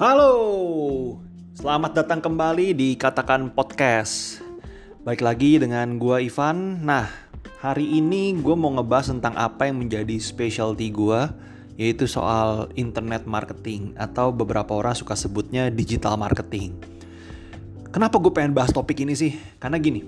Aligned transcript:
Halo, 0.00 0.32
selamat 1.60 1.92
datang 1.92 2.24
kembali 2.24 2.72
di 2.72 2.96
Katakan 2.96 3.52
Podcast. 3.52 4.40
Baik 5.04 5.20
lagi 5.20 5.60
dengan 5.60 6.00
gua 6.00 6.24
Ivan. 6.24 6.80
Nah, 6.80 7.04
hari 7.60 8.00
ini 8.00 8.32
gue 8.32 8.56
mau 8.56 8.72
ngebahas 8.72 9.12
tentang 9.12 9.36
apa 9.36 9.68
yang 9.68 9.76
menjadi 9.76 10.16
specialty 10.16 10.88
gue, 10.88 11.20
yaitu 11.76 12.08
soal 12.08 12.72
internet 12.80 13.28
marketing 13.28 13.92
atau 14.00 14.32
beberapa 14.32 14.72
orang 14.72 14.96
suka 14.96 15.12
sebutnya 15.12 15.68
digital 15.68 16.16
marketing. 16.16 16.80
Kenapa 17.92 18.16
gue 18.24 18.32
pengen 18.32 18.56
bahas 18.56 18.72
topik 18.72 19.04
ini 19.04 19.12
sih? 19.12 19.36
Karena 19.60 19.76
gini, 19.76 20.00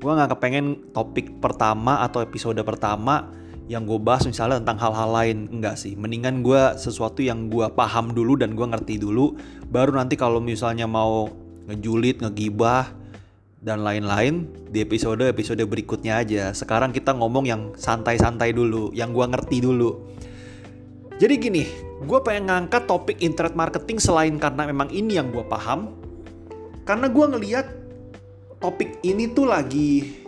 gue 0.00 0.08
nggak 0.08 0.40
kepengen 0.40 0.88
topik 0.96 1.44
pertama 1.44 2.00
atau 2.00 2.24
episode 2.24 2.64
pertama 2.64 3.28
yang 3.64 3.88
gue 3.88 3.96
bahas 3.96 4.28
misalnya 4.28 4.60
tentang 4.60 4.76
hal-hal 4.80 5.10
lain. 5.10 5.38
Enggak 5.48 5.80
sih. 5.80 5.96
Mendingan 5.96 6.44
gue 6.44 6.76
sesuatu 6.76 7.24
yang 7.24 7.48
gue 7.48 7.64
paham 7.72 8.12
dulu 8.12 8.36
dan 8.36 8.52
gue 8.52 8.66
ngerti 8.66 9.00
dulu. 9.00 9.36
Baru 9.68 9.96
nanti 9.96 10.20
kalau 10.20 10.38
misalnya 10.38 10.84
mau 10.84 11.32
ngejulit 11.64 12.20
ngegibah 12.20 12.92
dan 13.64 13.80
lain-lain 13.80 14.44
di 14.68 14.84
episode 14.84 15.24
episode 15.24 15.64
berikutnya 15.64 16.20
aja. 16.20 16.52
Sekarang 16.52 16.92
kita 16.92 17.16
ngomong 17.16 17.44
yang 17.48 17.62
santai-santai 17.72 18.52
dulu 18.52 18.92
yang 18.92 19.16
gue 19.16 19.24
ngerti 19.24 19.64
dulu. 19.64 20.12
Jadi 21.16 21.34
gini 21.40 21.64
gue 22.04 22.18
pengen 22.20 22.52
ngangkat 22.52 22.84
topik 22.84 23.16
internet 23.24 23.56
marketing 23.56 23.96
selain 23.96 24.36
karena 24.36 24.68
memang 24.68 24.92
ini 24.92 25.16
yang 25.16 25.32
gue 25.32 25.44
paham. 25.48 25.96
Karena 26.84 27.08
gue 27.08 27.26
ngeliat 27.32 27.66
topik 28.60 29.00
ini 29.00 29.32
tuh 29.32 29.48
lagi 29.48 30.23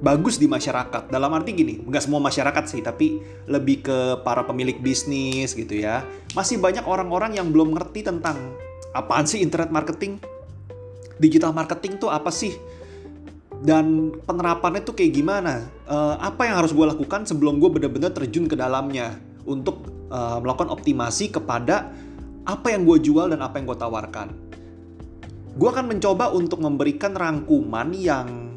bagus 0.00 0.40
di 0.40 0.48
masyarakat. 0.48 1.12
Dalam 1.12 1.30
arti 1.36 1.52
gini, 1.52 1.78
nggak 1.84 2.02
semua 2.08 2.18
masyarakat 2.24 2.64
sih, 2.66 2.80
tapi 2.80 3.20
lebih 3.46 3.84
ke 3.84 3.98
para 4.24 4.42
pemilik 4.42 4.80
bisnis 4.80 5.52
gitu 5.52 5.76
ya. 5.76 6.02
Masih 6.32 6.56
banyak 6.56 6.88
orang-orang 6.88 7.36
yang 7.36 7.52
belum 7.52 7.76
ngerti 7.76 8.08
tentang 8.08 8.56
apaan 8.96 9.28
sih 9.28 9.44
internet 9.44 9.68
marketing, 9.70 10.18
digital 11.20 11.52
marketing 11.52 12.00
tuh 12.00 12.08
apa 12.08 12.32
sih, 12.32 12.56
dan 13.60 14.10
penerapannya 14.24 14.80
tuh 14.82 14.96
kayak 14.96 15.12
gimana. 15.14 15.68
Uh, 15.84 16.16
apa 16.18 16.48
yang 16.48 16.56
harus 16.58 16.72
gue 16.72 16.86
lakukan 16.88 17.28
sebelum 17.28 17.60
gue 17.60 17.68
benar-benar 17.68 18.10
terjun 18.16 18.48
ke 18.48 18.56
dalamnya 18.56 19.20
untuk 19.44 19.84
uh, 20.08 20.40
melakukan 20.40 20.72
optimasi 20.72 21.28
kepada 21.28 21.92
apa 22.48 22.72
yang 22.72 22.88
gue 22.88 22.98
jual 23.04 23.28
dan 23.30 23.44
apa 23.44 23.60
yang 23.60 23.68
gue 23.68 23.78
tawarkan. 23.78 24.32
Gue 25.60 25.68
akan 25.68 25.92
mencoba 25.92 26.32
untuk 26.32 26.62
memberikan 26.62 27.12
rangkuman 27.12 27.92
yang 27.92 28.49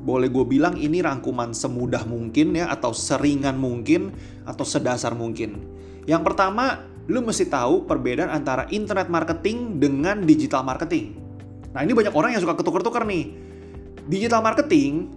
boleh 0.00 0.32
gue 0.32 0.44
bilang 0.48 0.80
ini 0.80 1.04
rangkuman 1.04 1.52
semudah 1.52 2.08
mungkin 2.08 2.56
ya 2.56 2.72
atau 2.72 2.96
seringan 2.96 3.60
mungkin 3.60 4.12
atau 4.48 4.64
sedasar 4.64 5.12
mungkin. 5.12 5.60
Yang 6.08 6.32
pertama, 6.32 6.88
lu 7.06 7.20
mesti 7.20 7.46
tahu 7.46 7.84
perbedaan 7.84 8.32
antara 8.32 8.64
internet 8.72 9.12
marketing 9.12 9.76
dengan 9.76 10.24
digital 10.24 10.64
marketing. 10.64 11.20
Nah 11.76 11.84
ini 11.84 11.92
banyak 11.92 12.16
orang 12.16 12.34
yang 12.34 12.42
suka 12.42 12.56
ketukar-tukar 12.56 13.04
nih. 13.04 13.30
Digital 14.08 14.42
marketing 14.42 15.12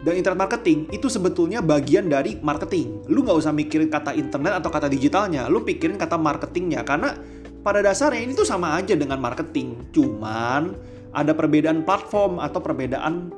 dan 0.00 0.16
internet 0.16 0.40
marketing 0.48 0.88
itu 0.90 1.06
sebetulnya 1.12 1.60
bagian 1.60 2.08
dari 2.08 2.36
marketing. 2.40 3.04
Lu 3.12 3.20
nggak 3.22 3.36
usah 3.36 3.52
mikirin 3.52 3.92
kata 3.92 4.16
internet 4.16 4.58
atau 4.60 4.68
kata 4.72 4.88
digitalnya, 4.88 5.46
lu 5.46 5.62
pikirin 5.62 6.00
kata 6.00 6.16
marketingnya 6.16 6.82
karena 6.82 7.14
pada 7.60 7.84
dasarnya 7.84 8.24
ini 8.24 8.32
tuh 8.32 8.48
sama 8.48 8.74
aja 8.76 8.96
dengan 8.96 9.20
marketing. 9.20 9.92
Cuman 9.92 10.72
ada 11.12 11.32
perbedaan 11.36 11.84
platform 11.84 12.40
atau 12.40 12.60
perbedaan 12.64 13.28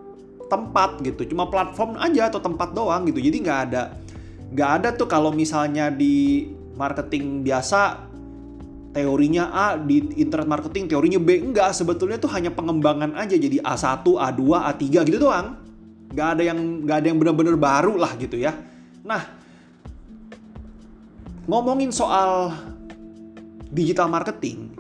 tempat 0.53 1.00
gitu. 1.00 1.33
Cuma 1.33 1.48
platform 1.48 1.97
aja 1.97 2.28
atau 2.28 2.45
tempat 2.45 2.77
doang 2.77 3.08
gitu. 3.08 3.25
Jadi 3.25 3.41
nggak 3.41 3.61
ada 3.72 3.97
nggak 4.53 4.70
ada 4.78 4.89
tuh 4.92 5.08
kalau 5.08 5.33
misalnya 5.33 5.89
di 5.89 6.45
marketing 6.77 7.41
biasa 7.41 8.12
teorinya 8.92 9.48
A 9.48 9.80
di 9.80 10.05
internet 10.20 10.45
marketing 10.45 10.92
teorinya 10.92 11.17
B 11.17 11.40
enggak 11.40 11.73
sebetulnya 11.73 12.20
tuh 12.20 12.29
hanya 12.36 12.52
pengembangan 12.52 13.17
aja. 13.17 13.33
Jadi 13.33 13.64
A1 13.64 14.05
A2 14.05 14.42
A3 14.45 14.83
gitu 15.08 15.17
doang. 15.17 15.57
Nggak 16.13 16.29
ada 16.36 16.42
yang 16.45 16.58
nggak 16.84 16.96
ada 17.01 17.07
yang 17.08 17.19
benar-benar 17.19 17.57
baru 17.57 17.96
lah 17.96 18.13
gitu 18.20 18.36
ya. 18.36 18.52
Nah 19.08 19.24
ngomongin 21.48 21.89
soal 21.90 22.52
digital 23.73 24.07
marketing 24.13 24.77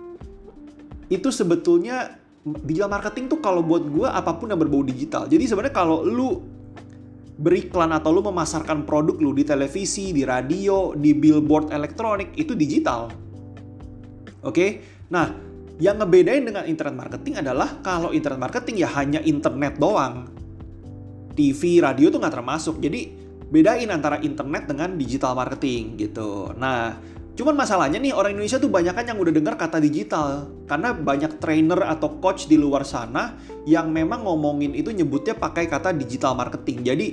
itu 1.08 1.28
sebetulnya 1.32 2.21
digital 2.42 2.90
marketing 2.90 3.30
tuh 3.30 3.38
kalau 3.38 3.62
buat 3.62 3.86
gue 3.86 4.08
apa 4.10 4.34
pun 4.34 4.50
yang 4.50 4.58
berbau 4.58 4.82
digital. 4.82 5.30
Jadi 5.30 5.46
sebenarnya 5.46 5.74
kalau 5.74 6.02
lu 6.02 6.42
beriklan 7.38 7.90
atau 7.94 8.10
lu 8.12 8.20
memasarkan 8.22 8.84
produk 8.84 9.16
lu 9.18 9.32
di 9.32 9.46
televisi, 9.46 10.10
di 10.10 10.26
radio, 10.26 10.92
di 10.94 11.14
billboard 11.14 11.70
elektronik 11.70 12.34
itu 12.34 12.52
digital. 12.58 13.08
Oke? 14.42 14.52
Okay? 14.52 14.70
Nah, 15.14 15.30
yang 15.78 15.98
ngebedain 16.02 16.42
dengan 16.42 16.66
internet 16.66 16.96
marketing 16.98 17.42
adalah 17.42 17.78
kalau 17.80 18.10
internet 18.10 18.38
marketing 18.42 18.82
ya 18.82 18.88
hanya 18.98 19.20
internet 19.22 19.78
doang. 19.78 20.28
TV, 21.32 21.80
radio 21.80 22.12
tuh 22.12 22.20
nggak 22.20 22.34
termasuk. 22.36 22.76
Jadi 22.82 23.08
bedain 23.48 23.88
antara 23.88 24.20
internet 24.20 24.68
dengan 24.68 24.98
digital 24.98 25.32
marketing 25.32 25.96
gitu. 25.96 26.52
Nah, 26.58 26.96
Cuman 27.32 27.56
masalahnya 27.56 27.96
nih 27.96 28.12
orang 28.12 28.36
Indonesia 28.36 28.60
tuh 28.60 28.68
banyak 28.68 28.92
kan 28.92 29.08
yang 29.08 29.16
udah 29.16 29.32
dengar 29.32 29.56
kata 29.56 29.80
digital 29.80 30.52
karena 30.68 30.92
banyak 30.92 31.40
trainer 31.40 31.80
atau 31.88 32.20
coach 32.20 32.44
di 32.44 32.60
luar 32.60 32.84
sana 32.84 33.40
yang 33.64 33.88
memang 33.88 34.28
ngomongin 34.28 34.76
itu 34.76 34.92
nyebutnya 34.92 35.32
pakai 35.32 35.64
kata 35.64 35.96
digital 35.96 36.36
marketing. 36.36 36.84
Jadi 36.84 37.06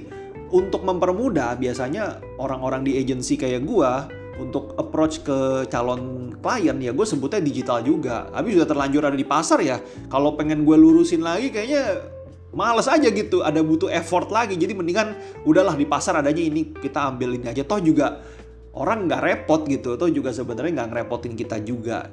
untuk 0.51 0.83
mempermudah 0.83 1.55
biasanya 1.55 2.19
orang-orang 2.35 2.83
di 2.83 2.99
agency 2.99 3.39
kayak 3.39 3.63
gua 3.63 4.11
untuk 4.39 4.75
approach 4.79 5.21
ke 5.23 5.67
calon 5.67 6.33
klien 6.39 6.75
ya 6.79 6.95
gue 6.95 7.05
sebutnya 7.07 7.43
digital 7.43 7.83
juga. 7.83 8.31
Tapi 8.31 8.55
sudah 8.55 8.67
terlanjur 8.67 9.03
ada 9.03 9.17
di 9.19 9.27
pasar 9.27 9.59
ya. 9.59 9.77
Kalau 10.07 10.39
pengen 10.39 10.63
gue 10.63 10.75
lurusin 10.79 11.19
lagi 11.19 11.51
kayaknya 11.51 12.07
males 12.55 12.87
aja 12.87 13.11
gitu. 13.11 13.43
Ada 13.43 13.59
butuh 13.59 13.91
effort 13.91 14.31
lagi. 14.31 14.55
Jadi 14.55 14.71
mendingan 14.71 15.15
udahlah 15.43 15.75
di 15.75 15.83
pasar 15.83 16.23
adanya 16.23 16.39
ini 16.39 16.71
kita 16.71 17.11
ambil 17.13 17.35
ini 17.35 17.51
aja. 17.51 17.67
Toh 17.67 17.83
juga 17.83 18.23
orang 18.73 19.09
nggak 19.09 19.21
repot 19.23 19.65
gitu 19.65 19.97
atau 19.97 20.07
juga 20.09 20.29
sebenarnya 20.29 20.83
nggak 20.83 20.89
ngerepotin 20.93 21.33
kita 21.33 21.57
juga. 21.63 22.09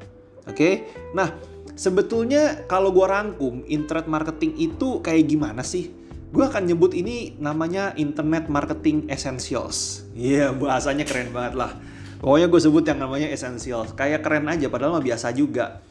Oke? 0.47 0.55
Okay? 0.55 0.75
nah 1.11 1.35
sebetulnya 1.75 2.65
kalau 2.71 2.95
gue 2.95 3.03
rangkum 3.03 3.67
internet 3.67 4.07
marketing 4.07 4.55
itu 4.57 5.03
kayak 5.03 5.27
gimana 5.27 5.61
sih? 5.67 5.91
Gue 6.31 6.47
akan 6.47 6.69
nyebut 6.69 6.95
ini 6.95 7.39
namanya 7.39 7.95
internet 7.99 8.47
marketing 8.47 9.07
essentials. 9.11 10.07
Iya 10.15 10.51
yeah, 10.51 10.51
bahasanya 10.55 11.05
keren 11.07 11.31
banget 11.35 11.55
lah. 11.59 11.73
Pokoknya 12.17 12.49
gue 12.49 12.61
sebut 12.61 12.85
yang 12.89 12.99
namanya 12.99 13.29
essentials. 13.29 13.93
Kayak 13.93 14.25
keren 14.25 14.49
aja 14.49 14.67
padahal 14.73 14.99
mah 14.99 15.05
biasa 15.05 15.31
juga. 15.37 15.85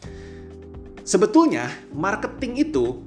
Sebetulnya 1.05 1.69
marketing 1.93 2.65
itu 2.65 2.97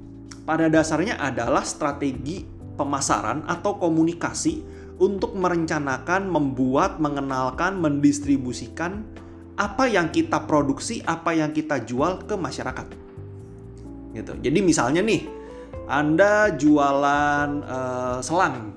pada 0.47 0.71
dasarnya 0.71 1.19
adalah 1.19 1.67
strategi 1.67 2.47
pemasaran 2.79 3.43
atau 3.43 3.75
komunikasi 3.75 4.63
untuk 4.99 5.31
merencanakan, 5.33 6.27
membuat, 6.27 6.99
mengenalkan, 6.99 7.79
mendistribusikan 7.79 9.07
apa 9.55 9.87
yang 9.87 10.11
kita 10.11 10.43
produksi, 10.43 10.99
apa 11.07 11.35
yang 11.35 11.51
kita 11.55 11.83
jual 11.83 12.23
ke 12.23 12.35
masyarakat. 12.35 12.87
Gitu. 14.15 14.33
Jadi 14.43 14.59
misalnya 14.59 14.99
nih, 15.03 15.27
Anda 15.87 16.51
jualan 16.55 17.49
uh, 17.63 18.19
selang. 18.19 18.75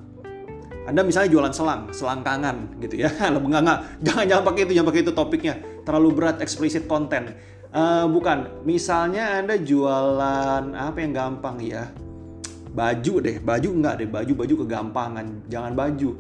Anda 0.83 1.07
misalnya 1.07 1.31
jualan 1.31 1.55
selang, 1.55 1.83
selangkangan 1.95 2.83
gitu 2.83 3.07
ya. 3.07 3.11
enggak, 3.31 3.63
enggak. 3.63 3.81
Jangan 4.03 4.25
jangan 4.27 4.45
pakai 4.47 4.61
itu, 4.67 4.73
jangan 4.75 4.89
pakai 4.91 5.03
itu 5.03 5.13
topiknya. 5.15 5.55
Terlalu 5.87 6.09
berat 6.15 6.39
explicit 6.43 6.87
konten. 6.91 7.35
Uh, 7.73 8.05
bukan, 8.11 8.63
misalnya 8.67 9.39
Anda 9.39 9.59
jualan 9.59 10.75
apa 10.75 10.99
yang 10.99 11.13
gampang 11.15 11.63
ya? 11.63 11.89
Baju 12.73 13.15
deh 13.21 13.37
baju 13.37 13.69
enggak 13.69 13.95
deh 14.01 14.09
baju 14.09 14.33
baju 14.33 14.55
kegampangan 14.65 15.27
jangan 15.47 15.73
baju. 15.77 16.11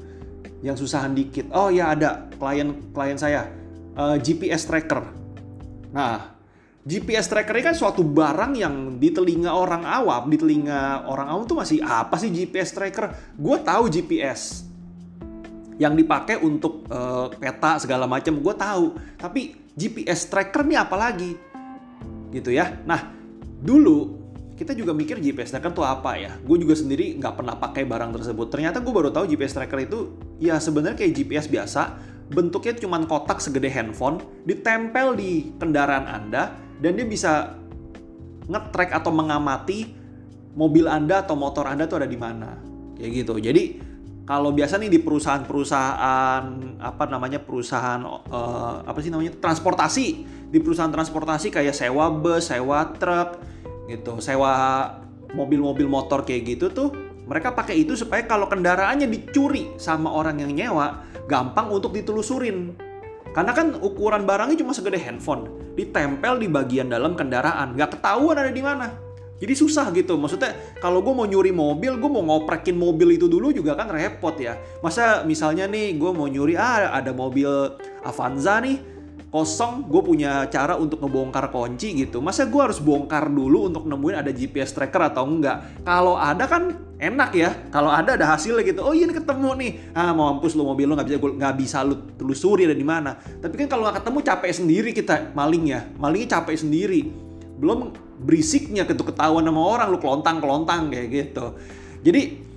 Yang 0.62 0.86
susahan 0.86 1.10
dikit. 1.16 1.50
Oh 1.50 1.72
ya 1.72 1.90
ada 1.90 2.30
klien 2.38 2.92
klien 2.94 3.18
saya. 3.18 3.50
Uh, 3.92 4.14
eh, 4.14 4.16
GPS 4.22 4.68
tracker. 4.68 5.02
Nah 5.90 6.32
GPS 6.82 7.30
tracker 7.30 7.54
ini 7.54 7.64
kan 7.66 7.76
suatu 7.78 8.02
barang 8.02 8.58
yang 8.58 8.98
di 8.98 9.14
telinga 9.14 9.54
orang 9.54 9.86
awam 9.86 10.26
di 10.26 10.34
telinga 10.34 11.06
orang 11.06 11.30
awam 11.30 11.42
tuh 11.46 11.58
masih 11.58 11.78
apa 11.82 12.14
sih 12.18 12.30
GPS 12.30 12.74
tracker? 12.74 13.34
Gue 13.38 13.58
tahu 13.62 13.90
GPS 13.90 14.66
yang 15.78 15.98
dipakai 15.98 16.38
untuk 16.38 16.86
uh, 16.90 17.30
peta 17.34 17.82
segala 17.82 18.06
macam 18.06 18.38
gue 18.38 18.54
tahu. 18.54 18.98
Tapi 19.18 19.74
GPS 19.74 20.30
tracker 20.30 20.62
apa 20.78 20.96
lagi 20.98 21.32
gitu 22.30 22.50
ya. 22.54 22.82
Nah 22.86 23.12
dulu 23.62 24.21
kita 24.62 24.78
juga 24.78 24.94
mikir 24.94 25.18
GPS 25.18 25.58
tracker 25.58 25.74
tuh 25.74 25.82
apa 25.82 26.14
ya? 26.14 26.38
Gue 26.46 26.54
juga 26.62 26.78
sendiri 26.78 27.18
nggak 27.18 27.34
pernah 27.34 27.58
pakai 27.58 27.82
barang 27.82 28.14
tersebut. 28.14 28.46
Ternyata 28.46 28.78
gue 28.78 28.94
baru 28.94 29.10
tahu 29.10 29.26
GPS 29.34 29.58
tracker 29.58 29.82
itu 29.82 30.14
ya 30.38 30.62
sebenarnya 30.62 30.94
kayak 31.02 31.18
GPS 31.18 31.50
biasa, 31.50 31.98
bentuknya 32.30 32.78
cuma 32.78 33.02
kotak 33.02 33.42
segede 33.42 33.66
handphone, 33.66 34.22
ditempel 34.46 35.18
di 35.18 35.50
kendaraan 35.58 36.06
Anda 36.06 36.54
dan 36.78 36.94
dia 36.94 37.02
bisa 37.02 37.58
nge-track 38.46 38.94
atau 39.02 39.10
mengamati 39.10 39.98
mobil 40.54 40.86
Anda 40.86 41.26
atau 41.26 41.34
motor 41.34 41.66
Anda 41.66 41.90
tuh 41.90 42.06
ada 42.06 42.06
di 42.06 42.18
mana. 42.18 42.54
Kayak 42.94 43.10
gitu. 43.18 43.34
Jadi 43.42 43.62
kalau 44.22 44.54
biasa 44.54 44.78
nih 44.78 44.86
di 44.94 45.02
perusahaan-perusahaan 45.02 46.44
apa 46.78 47.04
namanya 47.10 47.42
perusahaan 47.42 47.98
uh, 48.06 48.86
apa 48.86 49.02
sih 49.02 49.10
namanya 49.10 49.34
transportasi 49.42 50.06
di 50.54 50.58
perusahaan 50.62 50.92
transportasi 50.94 51.50
kayak 51.50 51.74
sewa 51.74 52.14
bus, 52.14 52.46
sewa 52.46 52.94
truk, 52.94 53.42
gitu, 53.90 54.18
sewa 54.22 54.86
mobil-mobil 55.32 55.88
motor 55.88 56.22
kayak 56.22 56.56
gitu 56.56 56.68
tuh 56.68 56.92
mereka 57.26 57.54
pakai 57.54 57.86
itu 57.86 57.94
supaya 57.94 58.26
kalau 58.26 58.50
kendaraannya 58.50 59.08
dicuri 59.08 59.72
sama 59.78 60.10
orang 60.10 60.42
yang 60.42 60.52
nyewa 60.52 61.06
gampang 61.30 61.70
untuk 61.70 61.94
ditelusurin. 61.94 62.74
Karena 63.32 63.56
kan 63.56 63.72
ukuran 63.80 64.28
barangnya 64.28 64.60
cuma 64.60 64.76
segede 64.76 65.00
handphone 65.00 65.48
ditempel 65.72 66.36
di 66.36 66.52
bagian 66.52 66.92
dalam 66.92 67.16
kendaraan 67.16 67.72
nggak 67.72 67.96
ketahuan 67.96 68.36
ada 68.36 68.52
di 68.52 68.60
mana. 68.60 68.92
Jadi 69.40 69.58
susah 69.58 69.90
gitu 69.90 70.14
maksudnya 70.20 70.54
kalau 70.78 71.02
gue 71.02 71.10
mau 71.10 71.26
nyuri 71.26 71.50
mobil 71.50 71.98
gue 71.98 72.10
mau 72.12 72.22
ngoprekin 72.22 72.78
mobil 72.78 73.18
itu 73.18 73.26
dulu 73.26 73.50
juga 73.50 73.74
kan 73.74 73.88
repot 73.88 74.36
ya. 74.36 74.60
Masa 74.84 75.24
misalnya 75.24 75.64
nih 75.66 75.96
gue 75.96 76.10
mau 76.12 76.28
nyuri 76.28 76.54
ah 76.54 76.92
ada 76.92 77.10
mobil 77.16 77.48
Avanza 78.04 78.60
nih 78.60 78.78
kosong 79.32 79.88
gue 79.88 80.02
punya 80.04 80.44
cara 80.52 80.76
untuk 80.76 81.00
ngebongkar 81.00 81.48
kunci 81.48 82.04
gitu. 82.04 82.20
Masa 82.20 82.44
gue 82.44 82.60
harus 82.60 82.76
bongkar 82.76 83.32
dulu 83.32 83.64
untuk 83.72 83.88
nemuin 83.88 84.20
ada 84.20 84.28
GPS 84.28 84.76
tracker 84.76 85.08
atau 85.08 85.24
enggak? 85.24 85.80
Kalau 85.88 86.20
ada 86.20 86.44
kan 86.44 86.76
enak 87.00 87.30
ya. 87.32 87.50
Kalau 87.72 87.88
ada 87.88 88.20
ada 88.20 88.36
hasilnya 88.36 88.60
gitu. 88.60 88.84
Oh 88.84 88.92
iya 88.92 89.08
ini 89.08 89.16
ketemu 89.16 89.50
nih. 89.56 89.70
Ah 89.96 90.12
mau 90.12 90.36
mampus 90.36 90.52
lo 90.52 90.68
mobil 90.68 90.84
lo 90.84 91.00
nggak 91.00 91.08
bisa 91.08 91.18
nggak 91.18 91.54
bisa 91.56 91.78
lu 91.80 91.96
telusuri 92.20 92.68
ada 92.68 92.76
di 92.76 92.84
mana. 92.84 93.16
Tapi 93.16 93.56
kan 93.64 93.66
kalau 93.72 93.88
nggak 93.88 94.04
ketemu 94.04 94.18
capek 94.20 94.52
sendiri 94.52 94.90
kita 94.92 95.14
malingnya 95.32 95.80
malingnya 95.96 96.28
capek 96.36 96.56
sendiri. 96.60 97.08
Belum 97.56 97.88
berisiknya 98.20 98.84
gitu 98.84 99.00
ketahuan 99.00 99.48
sama 99.48 99.64
orang 99.64 99.88
lu 99.88 99.96
kelontang 99.96 100.44
kelontang 100.44 100.92
kayak 100.92 101.08
gitu. 101.08 101.56
Jadi 102.04 102.52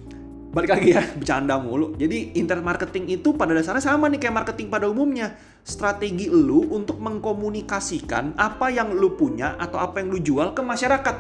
balik 0.51 0.75
lagi 0.75 0.91
ya 0.91 1.07
bercanda 1.23 1.55
mulu. 1.55 1.95
Jadi 1.95 2.35
internet 2.35 2.67
marketing 2.67 3.15
itu 3.15 3.31
pada 3.31 3.55
dasarnya 3.55 3.79
sama 3.79 4.11
nih 4.11 4.19
kayak 4.19 4.43
marketing 4.43 4.67
pada 4.67 4.91
umumnya 4.91 5.54
strategi 5.65 6.29
lu 6.29 6.69
untuk 6.69 7.01
mengkomunikasikan 7.01 8.37
apa 8.37 8.69
yang 8.69 8.93
lu 8.93 9.17
punya 9.17 9.57
atau 9.57 9.81
apa 9.81 9.97
yang 9.97 10.13
lu 10.13 10.21
jual 10.21 10.53
ke 10.53 10.61
masyarakat 10.61 11.15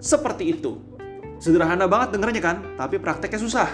seperti 0.00 0.56
itu 0.56 0.80
sederhana 1.36 1.84
banget 1.84 2.16
dengernya 2.16 2.40
kan 2.40 2.56
tapi 2.80 2.96
prakteknya 2.96 3.36
susah 3.36 3.68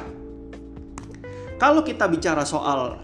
kalau 1.63 1.87
kita 1.87 2.11
bicara 2.11 2.43
soal 2.43 2.99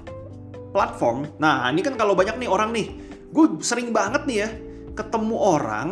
platform 0.75 1.31
nah 1.38 1.70
ini 1.70 1.87
kan 1.87 1.94
kalau 1.94 2.19
banyak 2.19 2.34
nih 2.34 2.50
orang 2.50 2.75
nih 2.75 2.90
gue 3.31 3.62
sering 3.62 3.94
banget 3.94 4.26
nih 4.26 4.38
ya 4.43 4.49
ketemu 4.99 5.37
orang 5.38 5.88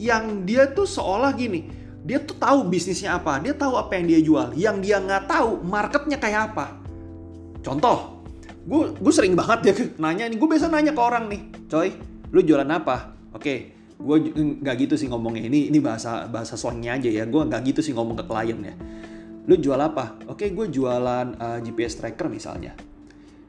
yang 0.00 0.48
dia 0.48 0.72
tuh 0.72 0.88
seolah 0.88 1.36
gini 1.36 1.68
dia 2.06 2.22
tuh 2.22 2.38
tahu 2.38 2.70
bisnisnya 2.70 3.18
apa, 3.18 3.42
dia 3.42 3.50
tahu 3.50 3.74
apa 3.74 3.98
yang 3.98 4.06
dia 4.06 4.20
jual. 4.22 4.48
Yang 4.54 4.76
dia 4.86 5.02
nggak 5.02 5.26
tahu 5.26 5.58
marketnya 5.66 6.22
kayak 6.22 6.54
apa. 6.54 6.78
Contoh, 7.66 8.15
gue 8.66 8.82
gue 8.98 9.12
sering 9.14 9.38
banget 9.38 9.60
ya 9.70 9.74
nanya 10.02 10.26
nih, 10.26 10.36
gue 10.36 10.48
biasa 10.50 10.66
nanya 10.66 10.90
ke 10.90 11.02
orang 11.02 11.30
nih, 11.30 11.40
coy, 11.70 11.94
lu 12.34 12.42
jualan 12.42 12.66
apa? 12.66 13.14
Oke, 13.30 13.54
gue 13.94 14.16
nggak 14.34 14.76
gitu 14.82 14.94
sih 14.98 15.06
ngomongnya. 15.06 15.46
Ini 15.46 15.70
ini 15.70 15.78
bahasa 15.78 16.26
bahasa 16.26 16.58
slangnya 16.58 16.98
aja 16.98 17.08
ya. 17.08 17.24
Gue 17.30 17.46
nggak 17.46 17.62
gitu 17.70 17.80
sih 17.80 17.94
ngomong 17.94 18.18
ke 18.18 18.24
klien 18.26 18.58
ya. 18.58 18.74
Lu 19.46 19.54
jual 19.54 19.78
apa? 19.78 20.18
Oke, 20.26 20.50
gue 20.50 20.66
jualan 20.66 21.26
uh, 21.38 21.56
eh, 21.56 21.58
GPS 21.62 22.02
tracker 22.02 22.26
misalnya. 22.26 22.74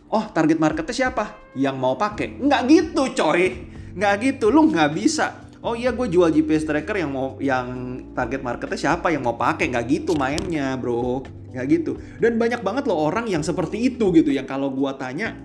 Oh, 0.08 0.24
target 0.30 0.62
marketnya 0.62 0.94
siapa? 0.94 1.52
Yang 1.58 1.76
mau 1.76 1.98
pakai? 1.98 2.38
Nggak 2.38 2.62
gitu, 2.70 3.04
coy. 3.18 3.68
Nggak 3.98 4.14
gitu, 4.22 4.54
lu 4.54 4.70
nggak 4.70 4.94
bisa 4.94 5.48
oh 5.68 5.74
iya 5.74 5.92
gue 5.92 6.08
jual 6.08 6.30
GPS 6.32 6.64
tracker 6.70 7.02
yang 7.02 7.12
mau 7.12 7.36
yang 7.42 7.68
target 8.14 8.40
marketnya 8.40 8.78
siapa 8.78 9.12
yang 9.12 9.26
mau 9.26 9.36
pakai 9.36 9.74
nggak 9.74 9.86
gitu 9.90 10.14
mainnya 10.16 10.78
bro 10.78 11.26
nggak 11.52 11.66
gitu. 11.72 11.92
Dan 12.20 12.36
banyak 12.36 12.62
banget 12.62 12.84
loh 12.88 13.00
orang 13.08 13.28
yang 13.28 13.42
seperti 13.42 13.94
itu 13.94 14.12
gitu 14.12 14.30
yang 14.32 14.46
kalau 14.46 14.72
gue 14.72 14.92
tanya 15.00 15.36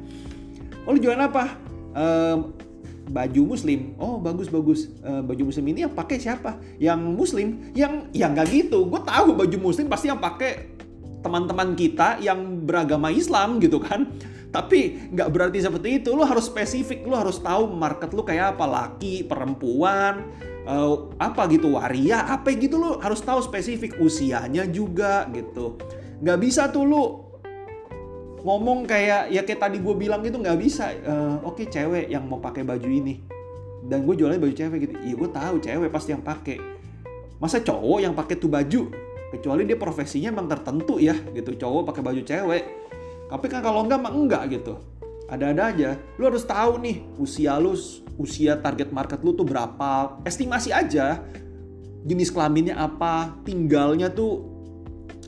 oh 0.87 0.93
lu 0.95 0.99
jualan 0.99 1.23
apa? 1.23 1.45
Ehm, 1.95 2.39
baju 3.11 3.43
muslim. 3.55 3.95
Oh 3.99 4.19
bagus 4.19 4.49
bagus. 4.51 4.91
Ehm, 5.03 5.27
baju 5.27 5.43
muslim 5.51 5.67
ini 5.71 5.87
yang 5.87 5.95
pakai 5.95 6.19
siapa? 6.19 6.59
Yang 6.79 7.01
muslim. 7.13 7.49
Yang 7.77 8.11
yang 8.17 8.35
nggak 8.35 8.49
gitu. 8.51 8.87
Gue 8.87 9.01
tahu 9.03 9.37
baju 9.37 9.57
muslim 9.61 9.87
pasti 9.87 10.11
yang 10.11 10.19
pakai 10.19 10.75
teman-teman 11.23 11.79
kita 11.79 12.19
yang 12.19 12.67
beragama 12.67 13.15
Islam 13.15 13.63
gitu 13.63 13.79
kan. 13.79 14.11
Tapi 14.53 15.09
nggak 15.15 15.29
berarti 15.33 15.59
seperti 15.65 15.89
itu. 16.03 16.13
Lo 16.13 16.27
harus 16.27 16.51
spesifik, 16.51 17.07
lo 17.09 17.17
harus 17.17 17.41
tahu 17.41 17.73
market 17.73 18.13
lo 18.13 18.27
kayak 18.27 18.59
apa, 18.59 18.67
laki, 18.69 19.25
perempuan, 19.25 20.29
uh, 20.67 21.11
apa 21.19 21.49
gitu, 21.51 21.75
waria, 21.75 22.27
apa 22.27 22.53
gitu 22.55 22.79
lo 22.79 22.99
harus 23.03 23.23
tahu 23.23 23.43
spesifik 23.43 23.99
usianya 23.99 24.67
juga 24.69 25.27
gitu. 25.31 25.79
Nggak 26.23 26.39
bisa 26.39 26.71
tuh 26.71 26.85
lo 26.87 27.05
ngomong 28.43 28.91
kayak 28.91 29.31
ya 29.31 29.47
kayak 29.47 29.61
tadi 29.71 29.79
gue 29.79 29.95
bilang 29.95 30.23
gitu 30.23 30.39
nggak 30.39 30.59
bisa. 30.59 30.91
Uh, 31.03 31.39
Oke 31.47 31.65
okay, 31.65 31.81
cewek 31.81 32.07
yang 32.11 32.27
mau 32.27 32.43
pakai 32.43 32.67
baju 32.67 32.89
ini 32.89 33.23
dan 33.87 34.07
gue 34.07 34.15
jualnya 34.15 34.39
baju 34.39 34.55
cewek 34.55 34.79
gitu. 34.91 34.95
Iya 35.03 35.15
gue 35.19 35.31
tahu 35.31 35.55
cewek 35.63 35.89
pasti 35.91 36.11
yang 36.15 36.23
pakai. 36.23 36.59
Masa 37.43 37.59
cowok 37.59 37.99
yang 38.03 38.15
pakai 38.15 38.39
tuh 38.39 38.51
baju? 38.51 38.83
Kecuali 39.33 39.65
dia 39.65 39.81
profesinya 39.81 40.29
emang 40.31 40.47
tertentu 40.47 41.01
ya 41.03 41.17
gitu. 41.35 41.59
Cowok 41.59 41.91
pakai 41.91 42.03
baju 42.05 42.23
cewek 42.23 42.65
tapi 43.33 43.49
kan 43.49 43.65
kalau 43.65 43.81
enggak 43.89 43.97
mah 43.97 44.13
enggak 44.13 44.43
gitu. 44.53 44.77
Ada-ada 45.33 45.63
aja. 45.73 45.91
Lu 46.21 46.29
harus 46.29 46.45
tahu 46.45 46.77
nih 46.85 47.09
usia 47.17 47.57
lu, 47.57 47.73
usia 48.21 48.61
target 48.61 48.93
market 48.93 49.25
lu 49.25 49.33
tuh 49.33 49.49
berapa. 49.49 50.21
Estimasi 50.29 50.77
aja. 50.77 51.25
Jenis 52.05 52.29
kelaminnya 52.29 52.77
apa, 52.77 53.41
tinggalnya 53.41 54.13
tuh 54.13 54.53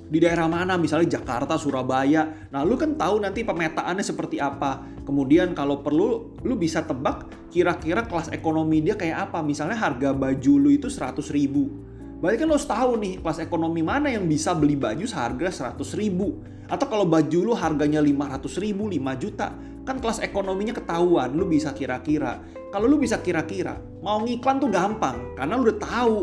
di 0.04 0.20
daerah 0.20 0.44
mana 0.44 0.76
misalnya 0.76 1.16
Jakarta, 1.16 1.56
Surabaya. 1.56 2.52
Nah, 2.52 2.60
lu 2.62 2.76
kan 2.76 2.92
tahu 3.00 3.24
nanti 3.24 3.42
pemetaannya 3.42 4.04
seperti 4.04 4.36
apa. 4.36 4.84
Kemudian 5.08 5.56
kalau 5.56 5.80
perlu 5.80 6.36
lu 6.44 6.54
bisa 6.60 6.84
tebak 6.84 7.48
kira-kira 7.48 8.04
kelas 8.04 8.28
ekonomi 8.28 8.84
dia 8.84 9.00
kayak 9.00 9.32
apa. 9.32 9.40
Misalnya 9.40 9.80
harga 9.80 10.12
baju 10.12 10.52
lu 10.60 10.70
itu 10.70 10.92
100 10.92 11.32
ribu. 11.32 11.83
Berarti 12.24 12.40
kan 12.40 12.48
lo 12.48 12.56
harus 12.56 12.64
tahu 12.64 12.96
nih 13.04 13.20
kelas 13.20 13.36
ekonomi 13.44 13.84
mana 13.84 14.08
yang 14.08 14.24
bisa 14.24 14.56
beli 14.56 14.80
baju 14.80 15.04
seharga 15.04 15.76
100 15.76 15.76
ribu. 16.00 16.40
Atau 16.72 16.88
kalau 16.88 17.04
baju 17.04 17.52
lu 17.52 17.52
harganya 17.52 18.00
500 18.00 18.64
ribu, 18.64 18.88
5 18.88 18.96
juta, 19.20 19.52
kan 19.84 20.00
kelas 20.00 20.24
ekonominya 20.24 20.72
ketahuan, 20.72 21.36
lu 21.36 21.44
bisa 21.44 21.76
kira-kira. 21.76 22.40
Kalau 22.72 22.88
lu 22.88 22.96
bisa 22.96 23.20
kira-kira, 23.20 23.76
mau 24.00 24.24
ngiklan 24.24 24.56
tuh 24.56 24.72
gampang, 24.72 25.36
karena 25.36 25.52
lu 25.60 25.68
udah 25.68 25.78
tahu 25.84 26.16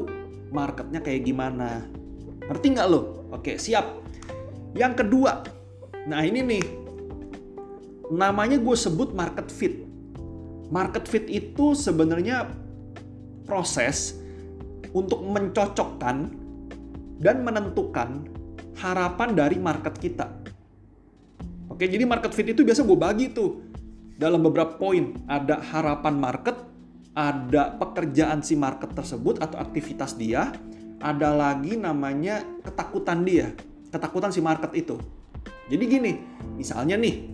marketnya 0.50 1.06
kayak 1.06 1.22
gimana. 1.22 1.86
Ngerti 2.50 2.66
nggak 2.74 2.88
lo? 2.90 3.30
Oke, 3.30 3.62
siap. 3.62 4.02
Yang 4.74 5.06
kedua, 5.06 5.46
nah 6.10 6.26
ini 6.26 6.42
nih, 6.42 6.64
namanya 8.10 8.58
gue 8.58 8.74
sebut 8.74 9.14
market 9.14 9.54
fit. 9.54 9.86
Market 10.74 11.06
fit 11.06 11.30
itu 11.30 11.78
sebenarnya 11.78 12.50
proses 13.46 14.21
untuk 14.92 15.24
mencocokkan 15.24 16.18
dan 17.22 17.46
menentukan 17.46 18.28
harapan 18.82 19.30
dari 19.38 19.58
market 19.62 19.96
kita. 20.02 20.28
Oke, 21.72 21.88
jadi 21.88 22.04
market 22.04 22.34
fit 22.36 22.50
itu 22.50 22.66
biasa 22.66 22.84
gue 22.84 22.98
bagi 22.98 23.32
tuh 23.32 23.62
dalam 24.18 24.44
beberapa 24.44 24.76
poin. 24.76 25.16
Ada 25.30 25.62
harapan 25.72 26.16
market, 26.18 26.58
ada 27.16 27.74
pekerjaan 27.78 28.44
si 28.44 28.60
market 28.60 28.92
tersebut 28.92 29.40
atau 29.40 29.58
aktivitas 29.58 30.18
dia, 30.20 30.52
ada 31.02 31.30
lagi 31.34 31.80
namanya 31.80 32.44
ketakutan 32.62 33.26
dia, 33.26 33.56
ketakutan 33.90 34.30
si 34.30 34.44
market 34.44 34.72
itu. 34.78 35.00
Jadi 35.72 35.84
gini, 35.88 36.12
misalnya 36.60 37.00
nih, 37.00 37.32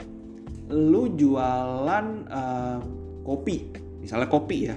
lu 0.72 1.12
jualan 1.18 2.06
uh, 2.30 2.80
kopi, 3.26 3.74
misalnya 4.00 4.30
kopi 4.30 4.58
ya. 4.70 4.76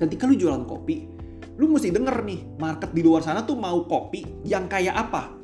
Ketika 0.00 0.24
lu 0.24 0.38
jualan 0.38 0.64
kopi, 0.64 1.19
lu 1.60 1.68
mesti 1.68 1.92
denger 1.92 2.24
nih 2.24 2.56
market 2.56 2.90
di 2.96 3.04
luar 3.04 3.20
sana 3.20 3.44
tuh 3.44 3.60
mau 3.60 3.84
kopi 3.84 4.24
yang 4.48 4.64
kayak 4.64 4.96
apa? 4.96 5.36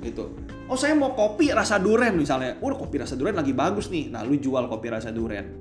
Gitu. 0.00 0.24
Oh 0.64 0.80
saya 0.80 0.96
mau 0.96 1.12
kopi 1.12 1.52
rasa 1.52 1.76
duren 1.76 2.16
misalnya. 2.16 2.56
Udah 2.64 2.80
kopi 2.80 3.04
rasa 3.04 3.12
duren 3.12 3.36
lagi 3.36 3.52
bagus 3.52 3.92
nih. 3.92 4.08
Nah 4.08 4.24
lu 4.24 4.40
jual 4.40 4.64
kopi 4.64 4.88
rasa 4.88 5.12
duren 5.12 5.52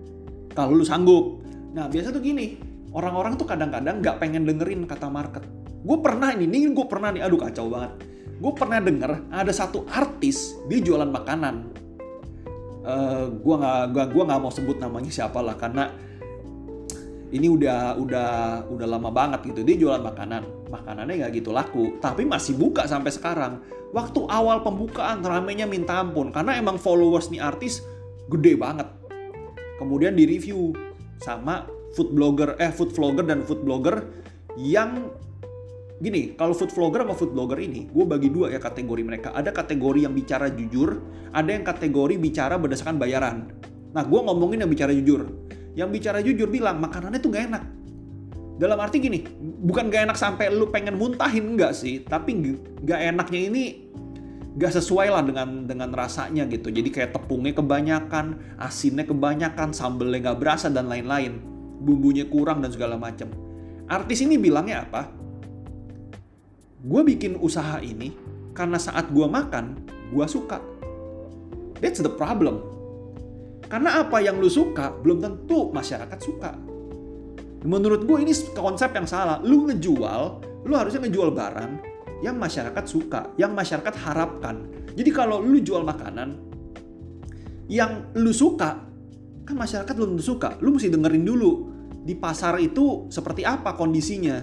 kalau 0.56 0.80
lu 0.80 0.88
sanggup. 0.88 1.44
Nah 1.76 1.92
biasa 1.92 2.16
tuh 2.16 2.24
gini. 2.24 2.56
Orang-orang 2.96 3.36
tuh 3.36 3.44
kadang-kadang 3.44 4.00
nggak 4.00 4.22
pengen 4.24 4.48
dengerin 4.48 4.88
kata 4.88 5.12
market. 5.12 5.44
Gue 5.84 6.00
pernah 6.00 6.32
ini 6.32 6.48
ini 6.48 6.72
gue 6.72 6.88
pernah 6.88 7.12
nih. 7.12 7.28
Aduh 7.28 7.44
kacau 7.44 7.68
banget. 7.68 8.00
Gue 8.40 8.52
pernah 8.56 8.80
denger 8.80 9.12
ada 9.28 9.52
satu 9.52 9.84
artis 9.92 10.56
dia 10.72 10.80
jualan 10.80 11.12
makanan. 11.12 11.56
Uh, 12.84 13.32
gue 13.40 13.56
nggak 13.60 13.96
gua, 13.96 14.04
gua 14.12 14.24
nggak 14.28 14.42
mau 14.44 14.52
sebut 14.52 14.76
namanya 14.76 15.08
siapa 15.08 15.40
lah 15.40 15.56
karena 15.56 15.88
ini 17.34 17.50
udah 17.50 17.98
udah 17.98 18.30
udah 18.70 18.88
lama 18.88 19.10
banget 19.10 19.50
gitu. 19.50 19.66
Dia 19.66 19.76
jualan 19.76 20.06
makanan. 20.06 20.70
Makanannya 20.70 21.26
nggak 21.26 21.34
gitu 21.42 21.50
laku 21.50 21.98
tapi 21.98 22.30
masih 22.30 22.54
buka 22.54 22.86
sampai 22.86 23.10
sekarang. 23.10 23.60
Waktu 23.90 24.26
awal 24.30 24.62
pembukaan 24.62 25.26
ramenya 25.26 25.66
minta 25.66 25.98
ampun. 25.98 26.30
Karena 26.30 26.54
emang 26.54 26.78
followers 26.78 27.34
nih 27.34 27.42
artis 27.42 27.82
gede 28.30 28.54
banget. 28.54 28.86
Kemudian 29.82 30.14
di 30.14 30.30
review 30.30 30.78
sama 31.18 31.66
food 31.98 32.14
blogger 32.14 32.54
eh 32.62 32.70
food 32.70 32.94
vlogger 32.94 33.26
dan 33.26 33.42
food 33.42 33.66
blogger 33.66 34.06
yang 34.54 35.10
gini 35.98 36.38
kalau 36.38 36.54
food 36.54 36.70
vlogger 36.70 37.06
sama 37.06 37.16
food 37.18 37.32
blogger 37.34 37.58
ini 37.64 37.90
gue 37.90 38.06
bagi 38.06 38.30
dua 38.30 38.54
ya 38.54 38.62
kategori 38.62 39.02
mereka. 39.02 39.34
Ada 39.34 39.50
kategori 39.50 40.06
yang 40.06 40.14
bicara 40.14 40.54
jujur 40.54 41.02
ada 41.34 41.50
yang 41.50 41.66
kategori 41.66 42.22
bicara 42.22 42.62
berdasarkan 42.62 43.02
bayaran. 43.02 43.50
Nah 43.90 44.06
gue 44.06 44.20
ngomongin 44.22 44.62
yang 44.62 44.70
bicara 44.70 44.94
jujur 44.94 45.26
yang 45.74 45.90
bicara 45.90 46.22
jujur 46.22 46.50
bilang 46.50 46.78
makanannya 46.82 47.20
tuh 47.22 47.34
gak 47.34 47.46
enak. 47.50 47.64
Dalam 48.54 48.78
arti 48.78 49.02
gini, 49.02 49.26
bukan 49.66 49.90
gak 49.90 50.06
enak 50.10 50.18
sampai 50.18 50.54
lu 50.54 50.70
pengen 50.70 50.94
muntahin 50.94 51.58
enggak 51.58 51.74
sih, 51.74 52.06
tapi 52.06 52.38
gak 52.86 53.02
enaknya 53.02 53.42
ini 53.50 53.64
gak 54.54 54.78
sesuai 54.78 55.10
lah 55.10 55.26
dengan 55.26 55.66
dengan 55.66 55.90
rasanya 55.90 56.46
gitu. 56.46 56.70
Jadi 56.70 56.94
kayak 56.94 57.18
tepungnya 57.18 57.58
kebanyakan, 57.58 58.38
asinnya 58.62 59.10
kebanyakan, 59.10 59.74
sambelnya 59.74 60.32
gak 60.32 60.40
berasa 60.40 60.70
dan 60.70 60.86
lain-lain. 60.86 61.42
Bumbunya 61.84 62.30
kurang 62.30 62.62
dan 62.62 62.70
segala 62.70 62.96
macam. 62.96 63.34
Artis 63.90 64.22
ini 64.22 64.38
bilangnya 64.38 64.86
apa? 64.86 65.10
Gue 66.86 67.02
bikin 67.04 67.42
usaha 67.42 67.82
ini 67.82 68.14
karena 68.54 68.78
saat 68.78 69.10
gue 69.10 69.26
makan, 69.26 69.82
gue 70.14 70.26
suka. 70.30 70.62
That's 71.82 72.00
the 72.00 72.14
problem. 72.14 72.62
Karena 73.74 74.06
apa 74.06 74.22
yang 74.22 74.38
lu 74.38 74.54
suka 74.54 74.94
belum 75.02 75.18
tentu 75.18 75.74
masyarakat 75.74 76.20
suka. 76.22 76.54
Menurut 77.66 78.06
gue 78.06 78.22
ini 78.22 78.30
konsep 78.54 78.94
yang 78.94 79.10
salah. 79.10 79.42
Lu 79.42 79.66
ngejual, 79.66 80.22
lu 80.62 80.74
harusnya 80.78 81.02
ngejual 81.02 81.34
barang 81.34 81.72
yang 82.22 82.38
masyarakat 82.38 82.86
suka, 82.86 83.34
yang 83.34 83.58
masyarakat 83.58 83.98
harapkan. 84.06 84.70
Jadi 84.94 85.10
kalau 85.10 85.42
lu 85.42 85.58
jual 85.58 85.82
makanan 85.82 86.38
yang 87.66 88.14
lu 88.14 88.30
suka, 88.30 88.78
kan 89.42 89.56
masyarakat 89.58 89.90
belum 89.90 90.22
tentu 90.22 90.38
suka. 90.38 90.54
Lu 90.62 90.78
mesti 90.78 90.94
dengerin 90.94 91.26
dulu 91.26 91.52
di 92.06 92.14
pasar 92.14 92.62
itu 92.62 93.10
seperti 93.10 93.42
apa 93.42 93.74
kondisinya. 93.74 94.38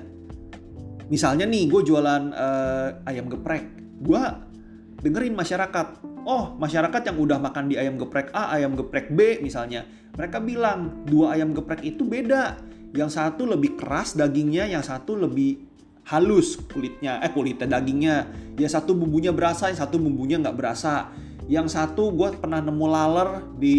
Misalnya 1.06 1.46
nih, 1.46 1.70
gue 1.70 1.86
jualan 1.86 2.34
uh, 2.34 3.06
ayam 3.06 3.30
geprek. 3.30 3.78
Gue 4.02 4.22
dengerin 5.06 5.38
masyarakat 5.38 6.09
oh 6.24 6.56
masyarakat 6.56 7.12
yang 7.12 7.16
udah 7.20 7.38
makan 7.38 7.70
di 7.70 7.76
ayam 7.76 8.00
geprek 8.00 8.32
A, 8.32 8.52
ayam 8.56 8.76
geprek 8.76 9.12
B 9.12 9.40
misalnya, 9.44 9.86
mereka 10.16 10.40
bilang 10.42 11.04
dua 11.06 11.36
ayam 11.38 11.52
geprek 11.56 11.84
itu 11.84 12.02
beda. 12.04 12.58
Yang 12.90 13.22
satu 13.22 13.46
lebih 13.46 13.78
keras 13.78 14.18
dagingnya, 14.18 14.66
yang 14.66 14.82
satu 14.82 15.14
lebih 15.14 15.62
halus 16.10 16.58
kulitnya, 16.58 17.22
eh 17.22 17.30
kulitnya 17.30 17.78
dagingnya. 17.78 18.16
Yang 18.58 18.80
satu 18.82 18.98
bumbunya 18.98 19.30
berasa, 19.30 19.70
yang 19.70 19.78
satu 19.78 20.02
bumbunya 20.02 20.42
nggak 20.42 20.56
berasa. 20.58 21.14
Yang 21.46 21.78
satu 21.78 22.10
gue 22.10 22.34
pernah 22.38 22.58
nemu 22.58 22.86
laler 22.90 23.30
di 23.62 23.78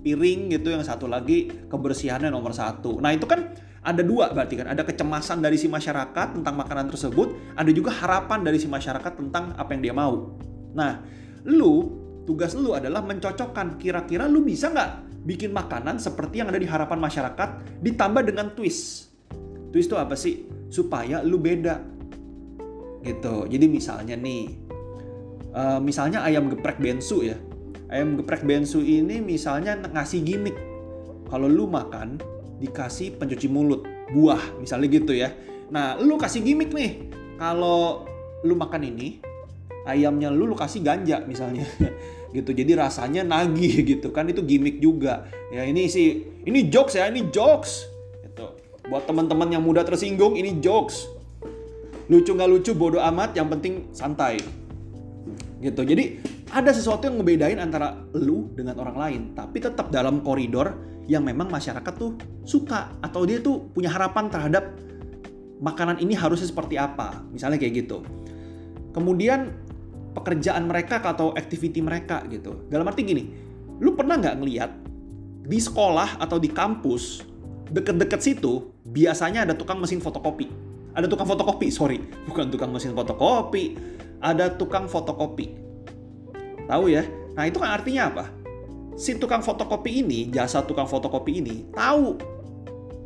piring 0.00 0.56
gitu, 0.56 0.72
yang 0.72 0.80
satu 0.80 1.04
lagi 1.04 1.68
kebersihannya 1.68 2.32
nomor 2.32 2.56
satu. 2.56 3.00
Nah 3.04 3.12
itu 3.12 3.28
kan 3.28 3.52
ada 3.82 4.00
dua 4.00 4.30
berarti 4.30 4.54
kan, 4.62 4.70
ada 4.70 4.86
kecemasan 4.86 5.42
dari 5.42 5.58
si 5.58 5.66
masyarakat 5.66 6.38
tentang 6.38 6.54
makanan 6.54 6.86
tersebut, 6.88 7.34
ada 7.58 7.70
juga 7.74 7.90
harapan 7.90 8.46
dari 8.46 8.56
si 8.56 8.70
masyarakat 8.70 9.12
tentang 9.18 9.52
apa 9.58 9.70
yang 9.74 9.82
dia 9.82 9.94
mau. 9.94 10.38
Nah, 10.72 11.04
lu 11.48 12.02
tugas 12.22 12.54
lu 12.54 12.74
adalah 12.74 13.02
mencocokkan 13.02 13.78
kira-kira 13.78 14.30
lu 14.30 14.46
bisa 14.46 14.70
nggak 14.70 14.90
bikin 15.22 15.54
makanan 15.54 16.02
seperti 16.02 16.42
yang 16.42 16.50
ada 16.50 16.58
di 16.58 16.66
harapan 16.66 16.98
masyarakat 16.98 17.48
ditambah 17.82 18.22
dengan 18.26 18.54
twist. 18.54 19.10
Twist 19.70 19.88
itu 19.88 19.96
apa 19.96 20.18
sih? 20.18 20.46
Supaya 20.68 21.22
lu 21.22 21.38
beda. 21.38 21.78
Gitu. 23.02 23.34
Jadi 23.50 23.66
misalnya 23.66 24.14
nih, 24.18 24.50
uh, 25.54 25.78
misalnya 25.78 26.26
ayam 26.26 26.50
geprek 26.50 26.78
bensu 26.82 27.22
ya. 27.26 27.38
Ayam 27.90 28.18
geprek 28.18 28.42
bensu 28.42 28.82
ini 28.82 29.22
misalnya 29.22 29.78
ngasih 29.78 30.22
gimmick. 30.22 30.56
Kalau 31.30 31.48
lu 31.48 31.64
makan 31.70 32.20
dikasih 32.60 33.16
pencuci 33.18 33.48
mulut, 33.48 33.86
buah 34.12 34.60
misalnya 34.60 34.86
gitu 34.90 35.12
ya. 35.16 35.32
Nah, 35.72 35.96
lu 35.96 36.20
kasih 36.20 36.44
gimmick 36.44 36.70
nih. 36.74 37.08
Kalau 37.40 38.04
lu 38.44 38.54
makan 38.54 38.84
ini, 38.86 39.18
ayamnya 39.86 40.30
lu 40.30 40.46
lu 40.46 40.56
kasih 40.56 40.82
ganja 40.82 41.22
misalnya. 41.26 41.66
Gitu. 42.32 42.48
Jadi 42.56 42.72
rasanya 42.72 43.22
nagih 43.22 43.84
gitu 43.92 44.08
kan. 44.08 44.24
Itu 44.24 44.42
gimmick 44.42 44.80
juga. 44.80 45.28
Ya 45.52 45.68
ini 45.68 45.84
sih 45.86 46.24
ini 46.48 46.72
jokes 46.72 46.96
ya 46.96 47.06
ini 47.12 47.28
jokes. 47.28 47.84
Gitu. 48.24 48.56
Buat 48.88 49.04
teman-teman 49.04 49.52
yang 49.52 49.60
mudah 49.60 49.84
tersinggung 49.84 50.34
ini 50.34 50.56
jokes. 50.58 51.06
Lucu 52.08 52.32
nggak 52.32 52.48
lucu 52.48 52.72
bodoh 52.72 53.04
amat. 53.04 53.36
Yang 53.36 53.48
penting 53.52 53.74
santai. 53.92 54.40
Gitu. 55.60 55.80
Jadi 55.84 56.04
ada 56.56 56.72
sesuatu 56.72 57.04
yang 57.04 57.20
ngebedain 57.20 57.60
antara 57.60 58.00
lu 58.16 58.48
dengan 58.56 58.80
orang 58.80 58.96
lain. 58.96 59.20
Tapi 59.36 59.60
tetap 59.60 59.92
dalam 59.92 60.24
koridor 60.24 60.72
yang 61.12 61.28
memang 61.28 61.52
masyarakat 61.52 61.92
tuh 62.00 62.16
suka. 62.48 62.96
Atau 63.04 63.28
dia 63.28 63.44
tuh 63.44 63.68
punya 63.76 63.92
harapan 63.92 64.32
terhadap 64.32 64.72
makanan 65.60 66.00
ini 66.00 66.16
harusnya 66.16 66.48
seperti 66.48 66.80
apa. 66.80 67.20
Misalnya 67.28 67.60
kayak 67.60 67.84
gitu. 67.84 68.00
Kemudian 68.92 69.61
pekerjaan 70.12 70.68
mereka 70.68 71.00
atau 71.00 71.32
activity 71.32 71.80
mereka 71.80 72.22
gitu. 72.28 72.68
Dalam 72.68 72.84
arti 72.88 73.02
gini, 73.04 73.24
lu 73.80 73.96
pernah 73.96 74.20
nggak 74.20 74.36
ngeliat 74.38 74.70
di 75.42 75.58
sekolah 75.58 76.22
atau 76.22 76.38
di 76.38 76.52
kampus 76.52 77.26
deket-deket 77.72 78.20
situ 78.20 78.70
biasanya 78.86 79.48
ada 79.48 79.54
tukang 79.56 79.80
mesin 79.80 79.98
fotokopi. 79.98 80.46
Ada 80.92 81.08
tukang 81.08 81.24
fotokopi, 81.24 81.72
sorry, 81.72 82.04
bukan 82.28 82.52
tukang 82.52 82.68
mesin 82.68 82.92
fotokopi, 82.92 83.80
ada 84.20 84.52
tukang 84.52 84.84
fotokopi. 84.84 85.56
Tahu 86.68 86.84
ya? 86.92 87.08
Nah 87.32 87.48
itu 87.48 87.56
kan 87.56 87.80
artinya 87.80 88.12
apa? 88.12 88.24
Si 88.92 89.16
tukang 89.16 89.40
fotokopi 89.40 90.04
ini, 90.04 90.28
jasa 90.28 90.60
tukang 90.68 90.84
fotokopi 90.84 91.40
ini, 91.40 91.64
tahu 91.72 92.20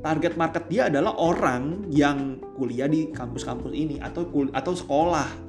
target 0.02 0.34
market 0.34 0.66
dia 0.66 0.90
adalah 0.90 1.14
orang 1.14 1.86
yang 1.90 2.42
kuliah 2.58 2.90
di 2.90 3.14
kampus-kampus 3.14 3.70
ini 3.70 4.02
atau 4.02 4.26
atau 4.50 4.72
sekolah 4.74 5.45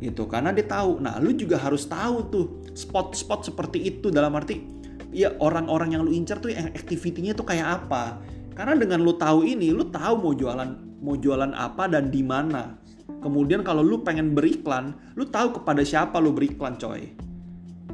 gitu 0.00 0.24
karena 0.24 0.50
dia 0.50 0.64
tahu. 0.64 0.98
Nah 0.98 1.20
lu 1.20 1.36
juga 1.36 1.60
harus 1.60 1.84
tahu 1.84 2.16
tuh 2.32 2.46
spot-spot 2.72 3.52
seperti 3.52 3.78
itu. 3.84 4.08
Dalam 4.08 4.32
arti 4.32 4.64
ya 5.12 5.36
orang-orang 5.38 5.94
yang 5.94 6.02
lu 6.08 6.10
incer 6.16 6.40
tuh 6.40 6.50
yang 6.50 6.72
activity-nya 6.72 7.36
tuh 7.36 7.44
kayak 7.44 7.84
apa. 7.84 8.18
Karena 8.56 8.74
dengan 8.80 9.04
lu 9.04 9.14
tahu 9.14 9.44
ini 9.44 9.70
lu 9.70 9.92
tahu 9.92 10.14
mau 10.18 10.32
jualan 10.32 10.70
mau 11.04 11.14
jualan 11.14 11.52
apa 11.52 11.86
dan 11.86 12.08
di 12.08 12.24
mana. 12.24 12.80
Kemudian 13.20 13.60
kalau 13.60 13.84
lu 13.84 14.00
pengen 14.00 14.32
beriklan 14.32 14.96
lu 15.14 15.28
tahu 15.28 15.60
kepada 15.60 15.84
siapa 15.84 16.16
lu 16.16 16.32
beriklan 16.32 16.80
coy. 16.80 17.12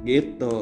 Gitu. 0.07 0.57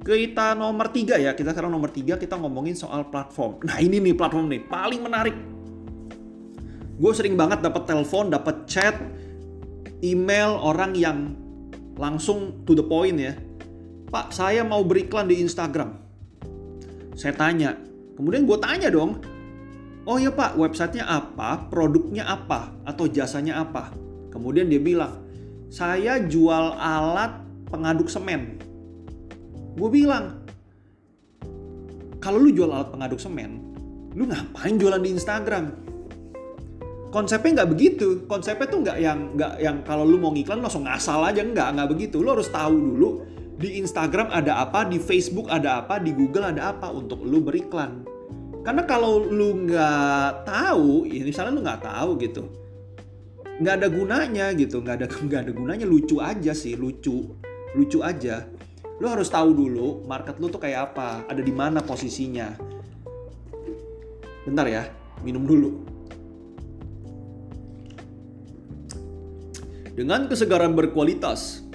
Kita 0.00 0.56
nomor 0.56 0.88
tiga 0.88 1.20
ya. 1.20 1.36
Kita 1.36 1.52
sekarang 1.52 1.68
nomor 1.68 1.92
tiga 1.92 2.16
kita 2.16 2.40
ngomongin 2.40 2.72
soal 2.72 3.12
platform. 3.12 3.60
Nah 3.68 3.76
ini 3.84 4.00
nih 4.00 4.16
platform 4.16 4.48
nih 4.48 4.64
paling 4.64 5.04
menarik. 5.04 5.36
Gue 6.98 7.12
sering 7.14 7.38
banget 7.38 7.62
dapat 7.62 7.86
telepon 7.86 8.32
dapat 8.32 8.66
chat 8.66 8.96
email 10.02 10.58
orang 10.58 10.94
yang 10.94 11.34
langsung 11.98 12.62
to 12.62 12.78
the 12.78 12.84
point 12.84 13.18
ya. 13.18 13.34
Pak, 14.08 14.32
saya 14.32 14.64
mau 14.64 14.80
beriklan 14.86 15.28
di 15.28 15.42
Instagram. 15.44 16.00
Saya 17.18 17.34
tanya. 17.36 17.76
Kemudian 18.16 18.48
gue 18.48 18.58
tanya 18.62 18.88
dong. 18.88 19.20
Oh 20.08 20.16
ya 20.16 20.32
pak, 20.32 20.56
websitenya 20.56 21.04
apa, 21.04 21.68
produknya 21.68 22.24
apa, 22.24 22.72
atau 22.88 23.04
jasanya 23.04 23.60
apa. 23.60 23.92
Kemudian 24.32 24.72
dia 24.72 24.80
bilang, 24.80 25.20
saya 25.68 26.16
jual 26.24 26.80
alat 26.80 27.44
pengaduk 27.68 28.08
semen. 28.08 28.56
Gue 29.76 29.92
bilang, 29.92 30.40
kalau 32.24 32.40
lu 32.40 32.48
jual 32.56 32.72
alat 32.72 32.88
pengaduk 32.88 33.20
semen, 33.20 33.60
lu 34.16 34.24
ngapain 34.24 34.80
jualan 34.80 35.04
di 35.04 35.12
Instagram? 35.12 35.87
Konsepnya 37.08 37.62
nggak 37.62 37.70
begitu. 37.72 38.24
Konsepnya 38.28 38.66
tuh 38.68 38.80
nggak 38.84 38.98
yang 39.00 39.18
nggak 39.34 39.52
yang 39.60 39.76
kalau 39.84 40.04
lu 40.04 40.20
mau 40.20 40.32
ngiklan 40.32 40.60
langsung 40.60 40.84
ngasal 40.84 41.24
aja 41.24 41.40
nggak 41.44 41.68
nggak 41.76 41.88
begitu. 41.90 42.20
Lu 42.20 42.32
harus 42.32 42.48
tahu 42.48 42.74
dulu 42.76 43.08
di 43.58 43.82
Instagram 43.82 44.30
ada 44.30 44.62
apa 44.62 44.86
di 44.86 45.02
Facebook 45.02 45.50
ada 45.50 45.82
apa 45.82 45.98
di 45.98 46.14
Google 46.14 46.54
ada 46.54 46.72
apa 46.72 46.92
untuk 46.92 47.24
lu 47.24 47.40
beriklan. 47.42 48.04
Karena 48.62 48.84
kalau 48.84 49.24
lu 49.24 49.68
nggak 49.68 50.44
tahu 50.44 51.08
ya 51.08 51.24
misalnya 51.24 51.52
lu 51.56 51.62
nggak 51.64 51.82
tahu 51.82 52.10
gitu 52.20 52.44
nggak 53.58 53.74
ada 53.74 53.88
gunanya 53.90 54.46
gitu 54.54 54.78
nggak 54.78 55.02
ada 55.02 55.06
nggak 55.26 55.40
ada 55.48 55.52
gunanya 55.52 55.86
lucu 55.86 56.22
aja 56.22 56.54
sih 56.54 56.78
lucu 56.78 57.34
lucu 57.74 57.98
aja. 58.00 58.48
Lu 58.98 59.06
harus 59.06 59.30
tahu 59.30 59.54
dulu 59.54 60.02
market 60.10 60.42
lu 60.42 60.50
tuh 60.50 60.58
kayak 60.58 60.92
apa 60.92 61.22
ada 61.26 61.42
di 61.42 61.54
mana 61.54 61.82
posisinya. 61.82 62.54
Bentar 64.46 64.66
ya 64.66 64.82
minum 65.22 65.44
dulu 65.44 65.87
dengan 69.98 70.30
kesegaran 70.30 70.78
berkualitas. 70.78 71.66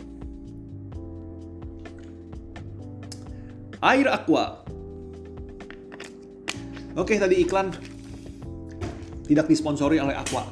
Air 3.83 4.07
Aqua. 4.07 4.63
Oke, 6.95 7.19
tadi 7.19 7.43
iklan 7.43 7.75
tidak 9.27 9.51
disponsori 9.51 9.99
oleh 9.99 10.15
Aqua. 10.15 10.47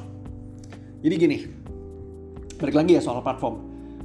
Jadi 1.00 1.14
gini, 1.16 1.38
balik 2.60 2.76
lagi 2.76 2.92
ya 2.92 3.00
soal 3.00 3.24
platform. 3.24 3.56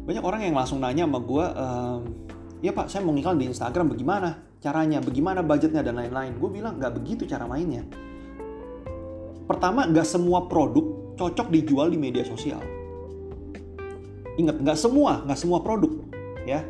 Banyak 0.07 0.23
orang 0.23 0.47
yang 0.47 0.55
langsung 0.55 0.79
nanya 0.79 1.03
sama 1.03 1.19
gue, 1.19 1.45
ehm, 1.51 2.01
ya 2.63 2.71
pak 2.71 2.87
saya 2.87 3.03
mau 3.03 3.11
iklan 3.19 3.35
di 3.35 3.51
Instagram 3.51 3.91
bagaimana 3.91 4.47
caranya, 4.63 5.03
bagaimana 5.03 5.43
budgetnya 5.43 5.83
dan 5.83 5.99
lain-lain. 5.99 6.39
Gue 6.39 6.55
bilang 6.55 6.79
nggak 6.79 7.03
begitu 7.03 7.27
cara 7.27 7.43
mainnya. 7.43 7.83
Pertama, 9.43 9.83
nggak 9.91 10.07
semua 10.07 10.47
produk 10.47 11.19
cocok 11.19 11.51
dijual 11.51 11.91
di 11.91 11.99
media 11.99 12.23
sosial 12.23 12.76
Ingat, 14.37 14.61
nggak 14.61 14.77
semua, 14.77 15.25
nggak 15.25 15.39
semua 15.39 15.59
produk, 15.65 15.91
ya. 16.45 16.61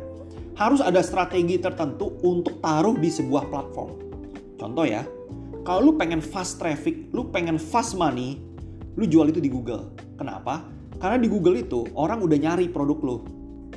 Harus 0.56 0.82
ada 0.82 1.04
strategi 1.04 1.60
tertentu 1.60 2.18
untuk 2.24 2.58
taruh 2.58 2.96
di 2.98 3.12
sebuah 3.12 3.46
platform. 3.46 4.10
contoh 4.58 4.82
ya, 4.82 5.06
kalau 5.62 5.92
lu 5.92 5.92
pengen 5.94 6.18
fast 6.18 6.58
traffic, 6.58 7.12
lu 7.14 7.30
pengen 7.30 7.62
fast 7.62 7.94
money, 7.94 8.42
lu 8.98 9.06
jual 9.06 9.30
itu 9.30 9.38
di 9.38 9.46
Google. 9.46 9.94
Kenapa? 10.18 10.66
Karena 10.98 11.20
di 11.20 11.30
Google 11.30 11.62
itu 11.62 11.86
orang 11.94 12.18
udah 12.24 12.34
nyari 12.40 12.66
produk 12.66 12.98
lu. 13.04 13.16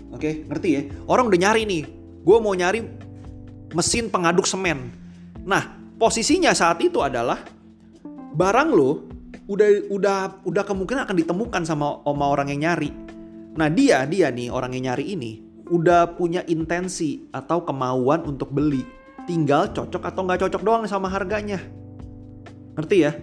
Oke, 0.09 0.47
ngerti 0.49 0.69
ya? 0.73 0.81
Orang 1.05 1.29
udah 1.29 1.37
nyari 1.37 1.67
nih. 1.69 1.83
Gue 2.25 2.37
mau 2.41 2.55
nyari 2.55 2.81
mesin 3.77 4.09
pengaduk 4.09 4.49
semen. 4.49 4.89
Nah, 5.45 5.77
posisinya 6.01 6.55
saat 6.55 6.81
itu 6.81 7.03
adalah 7.03 7.43
barang 8.33 8.69
lo 8.73 8.91
udah 9.45 9.69
udah 9.91 10.17
udah 10.47 10.63
kemungkinan 10.63 11.03
akan 11.03 11.17
ditemukan 11.17 11.61
sama 11.67 12.01
sama 12.01 12.25
orang 12.25 12.55
yang 12.55 12.71
nyari. 12.71 12.89
Nah, 13.57 13.67
dia 13.67 14.07
dia 14.07 14.31
nih 14.31 14.47
orang 14.47 14.75
yang 14.75 14.91
nyari 14.91 15.15
ini 15.15 15.51
udah 15.71 16.19
punya 16.19 16.43
intensi 16.51 17.31
atau 17.31 17.63
kemauan 17.63 18.27
untuk 18.27 18.51
beli. 18.51 18.83
Tinggal 19.23 19.71
cocok 19.71 20.03
atau 20.03 20.21
nggak 20.27 20.43
cocok 20.43 20.61
doang 20.61 20.83
sama 20.83 21.07
harganya. 21.07 21.63
Ngerti 22.75 22.97
ya? 22.99 23.15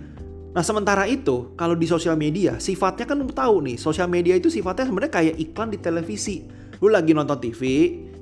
Nah 0.56 0.64
sementara 0.64 1.04
itu 1.04 1.52
kalau 1.60 1.76
di 1.76 1.84
sosial 1.84 2.16
media 2.16 2.56
sifatnya 2.56 3.04
kan 3.04 3.20
tahu 3.28 3.68
nih 3.68 3.76
sosial 3.76 4.08
media 4.08 4.32
itu 4.32 4.48
sifatnya 4.48 4.88
sebenarnya 4.88 5.12
kayak 5.12 5.36
iklan 5.36 5.68
di 5.68 5.78
televisi. 5.78 6.48
Lu 6.80 6.88
lagi 6.88 7.12
nonton 7.12 7.36
TV 7.36 7.62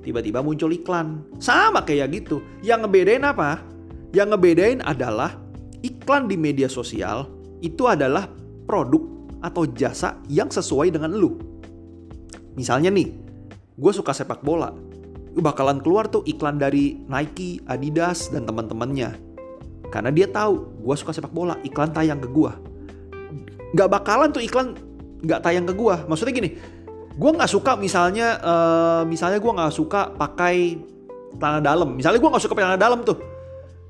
tiba-tiba 0.03 0.43
muncul 0.43 0.75
iklan. 0.75 1.23
Sama 1.39 1.87
kayak 1.87 2.11
gitu. 2.13 2.43
Yang 2.67 2.87
ngebedain 2.87 3.23
apa? 3.23 3.63
Yang 4.11 4.29
ngebedain 4.35 4.81
adalah 4.83 5.39
iklan 5.87 6.27
di 6.27 6.35
media 6.35 6.67
sosial 6.67 7.31
itu 7.63 7.87
adalah 7.87 8.27
produk 8.67 9.07
atau 9.45 9.63
jasa 9.71 10.19
yang 10.27 10.51
sesuai 10.51 10.91
dengan 10.91 11.15
lu. 11.15 11.39
Misalnya 12.57 12.91
nih, 12.91 13.13
gue 13.77 13.93
suka 13.93 14.17
sepak 14.17 14.41
bola. 14.41 14.73
Bakalan 15.37 15.85
keluar 15.85 16.09
tuh 16.09 16.25
iklan 16.25 16.57
dari 16.57 16.97
Nike, 17.07 17.61
Adidas, 17.69 18.33
dan 18.33 18.49
teman-temannya 18.49 19.27
karena 19.91 20.11
dia 20.11 20.27
tahu 20.27 20.83
gue 20.83 20.97
suka 20.99 21.15
sepak 21.15 21.31
bola, 21.31 21.59
iklan 21.63 21.91
tayang 21.95 22.19
ke 22.19 22.29
gue. 22.31 22.53
Gak 23.75 23.89
bakalan 23.91 24.31
tuh 24.35 24.43
iklan 24.43 24.75
gak 25.23 25.43
tayang 25.47 25.67
ke 25.67 25.75
gue. 25.75 25.95
Maksudnya 26.07 26.35
gini, 26.35 26.51
gue 27.17 27.31
nggak 27.31 27.51
suka 27.51 27.79
misalnya, 27.79 28.39
uh, 28.43 29.03
misalnya 29.07 29.39
gue 29.39 29.53
nggak 29.53 29.75
suka 29.75 30.13
pakai 30.15 30.79
celana 31.39 31.61
dalam. 31.63 31.95
Misalnya 31.95 32.19
gue 32.19 32.31
nggak 32.31 32.43
suka 32.43 32.55
pakai 32.55 32.67
celana 32.67 32.81
dalam 32.81 33.01
tuh, 33.07 33.19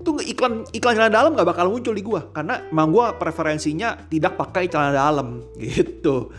tuh 0.04 0.20
iklan 0.22 0.62
iklan 0.70 0.94
celana 0.94 1.12
dalam 1.12 1.30
gak 1.34 1.48
bakal 1.48 1.72
muncul 1.72 1.96
di 1.96 2.04
gue 2.04 2.20
karena 2.30 2.62
emang 2.70 2.92
gue 2.92 3.06
preferensinya 3.16 4.06
tidak 4.06 4.36
pakai 4.36 4.68
celana 4.68 4.92
dalam 4.94 5.42
gitu. 5.62 6.30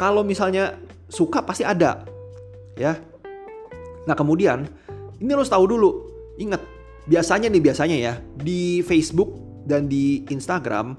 Kalau 0.00 0.24
misalnya 0.24 0.80
suka 1.12 1.44
pasti 1.44 1.68
ada, 1.68 2.08
ya. 2.80 2.96
Nah 4.08 4.16
kemudian 4.16 4.64
ini 5.20 5.30
harus 5.36 5.52
tahu 5.52 5.68
dulu, 5.68 5.90
ingat 6.40 6.64
biasanya 7.04 7.52
nih 7.52 7.62
biasanya 7.62 7.96
ya 8.00 8.14
di 8.40 8.80
Facebook 8.80 9.36
dan 9.68 9.86
di 9.92 10.24
Instagram 10.32 10.96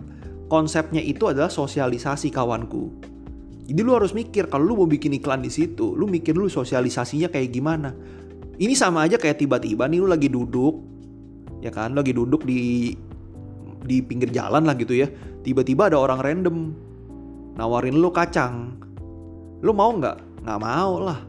konsepnya 0.48 1.02
itu 1.02 1.26
adalah 1.26 1.50
sosialisasi 1.50 2.30
kawanku. 2.30 2.94
Jadi 3.64 3.80
lu 3.80 3.96
harus 3.96 4.12
mikir 4.12 4.52
kalau 4.52 4.70
lu 4.70 4.74
mau 4.84 4.88
bikin 4.88 5.16
iklan 5.18 5.42
di 5.42 5.50
situ, 5.50 5.96
lu 5.96 6.06
mikir 6.06 6.36
dulu 6.36 6.52
sosialisasinya 6.52 7.32
kayak 7.32 7.50
gimana. 7.50 7.96
Ini 8.60 8.76
sama 8.78 9.08
aja 9.08 9.18
kayak 9.18 9.40
tiba-tiba 9.40 9.90
nih 9.90 10.04
lu 10.04 10.08
lagi 10.12 10.30
duduk, 10.30 10.78
ya 11.64 11.72
kan, 11.72 11.96
lagi 11.96 12.12
duduk 12.12 12.44
di 12.46 12.92
di 13.84 13.98
pinggir 14.04 14.30
jalan 14.36 14.68
lah 14.68 14.76
gitu 14.76 14.94
ya. 14.94 15.08
Tiba-tiba 15.44 15.90
ada 15.90 15.98
orang 16.00 16.20
random 16.20 16.56
nawarin 17.56 17.98
lu 17.98 18.12
kacang. 18.12 18.78
Lu 19.64 19.72
mau 19.72 19.96
nggak? 19.96 20.44
Nggak 20.44 20.60
mau 20.60 20.94
lah. 21.00 21.20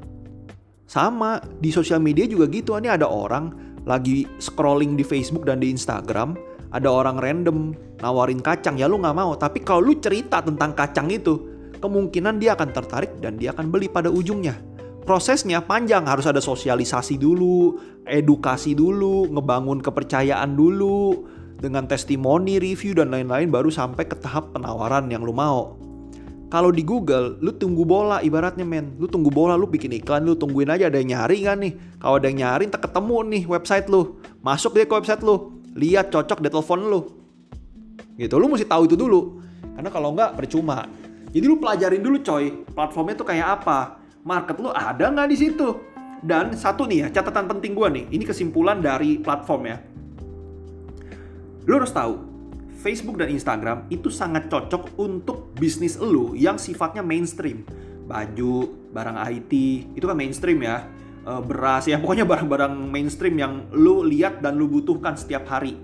Sama 0.84 1.38
di 1.62 1.70
sosial 1.70 2.02
media 2.02 2.26
juga 2.26 2.50
gitu. 2.50 2.74
Ini 2.74 2.98
ada 2.98 3.06
orang 3.06 3.54
lagi 3.86 4.26
scrolling 4.40 4.98
di 4.98 5.04
Facebook 5.06 5.46
dan 5.46 5.60
di 5.60 5.70
Instagram, 5.70 6.34
ada 6.72 6.88
orang 6.90 7.20
random 7.20 7.76
nawarin 8.00 8.40
kacang, 8.40 8.80
ya 8.80 8.90
lu 8.90 8.98
nggak 8.98 9.16
mau. 9.16 9.36
Tapi 9.38 9.62
kalau 9.62 9.92
lu 9.92 9.94
cerita 10.00 10.40
tentang 10.42 10.74
kacang 10.74 11.08
itu, 11.12 11.38
kemungkinan 11.78 12.40
dia 12.40 12.56
akan 12.58 12.74
tertarik 12.74 13.12
dan 13.20 13.38
dia 13.38 13.52
akan 13.54 13.70
beli 13.70 13.86
pada 13.86 14.10
ujungnya. 14.10 14.56
Prosesnya 15.04 15.60
panjang, 15.60 16.08
harus 16.08 16.24
ada 16.24 16.40
sosialisasi 16.40 17.20
dulu, 17.20 17.76
edukasi 18.08 18.72
dulu, 18.72 19.28
ngebangun 19.28 19.84
kepercayaan 19.84 20.56
dulu, 20.56 21.28
dengan 21.60 21.84
testimoni, 21.84 22.56
review, 22.56 22.96
dan 22.96 23.12
lain-lain 23.12 23.52
baru 23.52 23.68
sampai 23.68 24.08
ke 24.08 24.16
tahap 24.16 24.56
penawaran 24.56 25.12
yang 25.12 25.20
lu 25.20 25.36
mau. 25.36 25.83
Kalau 26.54 26.70
di 26.70 26.86
Google, 26.86 27.34
lu 27.42 27.50
tunggu 27.50 27.82
bola 27.82 28.22
ibaratnya 28.22 28.62
men. 28.62 28.94
Lu 28.94 29.10
tunggu 29.10 29.26
bola, 29.26 29.58
lu 29.58 29.66
bikin 29.66 29.90
iklan, 29.90 30.22
lu 30.22 30.38
tungguin 30.38 30.70
aja 30.70 30.86
ada 30.86 31.02
yang 31.02 31.10
nyari 31.10 31.42
kan 31.42 31.58
nih. 31.58 31.74
Kalau 31.98 32.14
ada 32.22 32.30
yang 32.30 32.46
nyari, 32.46 32.70
tak 32.70 32.86
ketemu 32.86 33.16
nih 33.26 33.42
website 33.50 33.90
lu. 33.90 34.22
Masuk 34.38 34.78
deh 34.78 34.86
ke 34.86 34.94
website 34.94 35.18
lu. 35.26 35.50
Lihat 35.74 36.14
cocok 36.14 36.38
di 36.38 36.46
telepon 36.46 36.78
lu. 36.86 37.00
Gitu, 38.14 38.38
lu 38.38 38.46
mesti 38.46 38.70
tahu 38.70 38.86
itu 38.86 38.94
dulu. 38.94 39.42
Karena 39.74 39.90
kalau 39.90 40.14
enggak 40.14 40.38
percuma. 40.38 40.86
Jadi 41.34 41.42
lu 41.42 41.58
pelajarin 41.58 41.98
dulu 41.98 42.22
coy, 42.22 42.62
platformnya 42.70 43.18
tuh 43.18 43.26
kayak 43.26 43.46
apa. 43.58 43.98
Market 44.22 44.54
lu 44.62 44.70
ada 44.70 45.10
nggak 45.10 45.26
di 45.34 45.34
situ? 45.34 45.74
Dan 46.22 46.54
satu 46.54 46.86
nih 46.86 47.10
ya, 47.10 47.18
catatan 47.18 47.50
penting 47.50 47.74
gua 47.74 47.90
nih. 47.90 48.06
Ini 48.14 48.22
kesimpulan 48.22 48.78
dari 48.78 49.18
platform 49.18 49.74
ya. 49.74 49.82
Lu 51.66 51.82
harus 51.82 51.90
tahu, 51.90 52.14
Facebook 52.84 53.16
dan 53.16 53.32
Instagram 53.32 53.88
itu 53.88 54.12
sangat 54.12 54.52
cocok 54.52 55.00
untuk 55.00 55.56
bisnis 55.56 55.96
lu 55.96 56.36
yang 56.36 56.60
sifatnya 56.60 57.00
mainstream. 57.00 57.64
Baju, 58.04 58.68
barang 58.92 59.16
IT, 59.32 59.52
itu 59.96 60.04
kan 60.04 60.12
mainstream 60.12 60.60
ya. 60.60 60.84
E, 61.24 61.32
beras, 61.40 61.88
ya 61.88 61.96
pokoknya 61.96 62.28
barang-barang 62.28 62.76
mainstream 62.92 63.40
yang 63.40 63.64
lu 63.72 64.04
lihat 64.04 64.44
dan 64.44 64.60
lu 64.60 64.68
butuhkan 64.68 65.16
setiap 65.16 65.48
hari. 65.48 65.80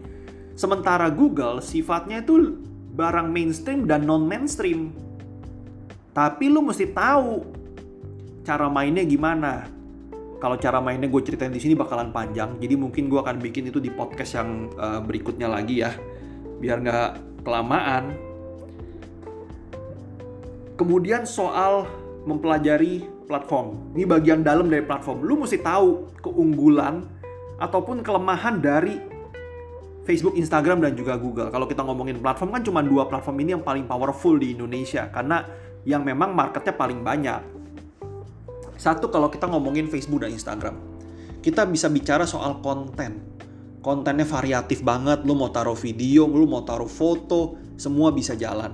Sementara 0.52 1.08
Google 1.08 1.64
sifatnya 1.64 2.20
itu 2.20 2.60
barang 2.92 3.32
mainstream 3.32 3.88
dan 3.88 4.04
non-mainstream. 4.04 4.92
Tapi 6.12 6.52
lu 6.52 6.60
mesti 6.60 6.84
tahu 6.92 7.48
cara 8.44 8.68
mainnya 8.68 9.08
gimana. 9.08 9.64
Kalau 10.36 10.60
cara 10.60 10.84
mainnya 10.84 11.08
gue 11.08 11.22
ceritain 11.24 11.52
di 11.52 11.60
sini 11.60 11.72
bakalan 11.72 12.12
panjang, 12.12 12.60
jadi 12.60 12.76
mungkin 12.76 13.12
gue 13.12 13.20
akan 13.20 13.40
bikin 13.40 13.68
itu 13.68 13.76
di 13.76 13.92
podcast 13.92 14.40
yang 14.40 14.72
uh, 14.76 15.00
berikutnya 15.00 15.48
lagi 15.48 15.84
ya 15.84 15.92
biar 16.60 16.78
nggak 16.84 17.10
kelamaan. 17.42 18.14
Kemudian 20.76 21.24
soal 21.24 21.88
mempelajari 22.24 23.08
platform. 23.24 23.96
Ini 23.96 24.04
bagian 24.04 24.40
dalam 24.44 24.68
dari 24.68 24.84
platform. 24.84 25.24
Lu 25.24 25.40
mesti 25.40 25.60
tahu 25.60 26.20
keunggulan 26.20 27.04
ataupun 27.60 28.04
kelemahan 28.04 28.60
dari 28.60 28.96
Facebook, 30.08 30.34
Instagram, 30.34 30.80
dan 30.80 30.96
juga 30.96 31.20
Google. 31.20 31.52
Kalau 31.52 31.68
kita 31.68 31.84
ngomongin 31.84 32.18
platform 32.18 32.56
kan 32.56 32.62
cuma 32.64 32.80
dua 32.80 33.06
platform 33.06 33.36
ini 33.44 33.50
yang 33.54 33.64
paling 33.64 33.84
powerful 33.84 34.36
di 34.40 34.56
Indonesia. 34.56 35.08
Karena 35.12 35.44
yang 35.84 36.04
memang 36.04 36.32
marketnya 36.32 36.74
paling 36.76 37.00
banyak. 37.04 37.40
Satu 38.80 39.12
kalau 39.12 39.28
kita 39.28 39.44
ngomongin 39.48 39.88
Facebook 39.88 40.24
dan 40.24 40.32
Instagram. 40.32 40.76
Kita 41.40 41.64
bisa 41.68 41.88
bicara 41.88 42.28
soal 42.28 42.60
konten 42.60 43.20
kontennya 43.80 44.28
variatif 44.28 44.84
banget 44.84 45.24
lu 45.24 45.36
mau 45.36 45.48
taruh 45.48 45.76
video 45.76 46.28
lu 46.28 46.44
mau 46.44 46.64
taruh 46.64 46.88
foto 46.88 47.56
semua 47.80 48.12
bisa 48.12 48.36
jalan. 48.36 48.72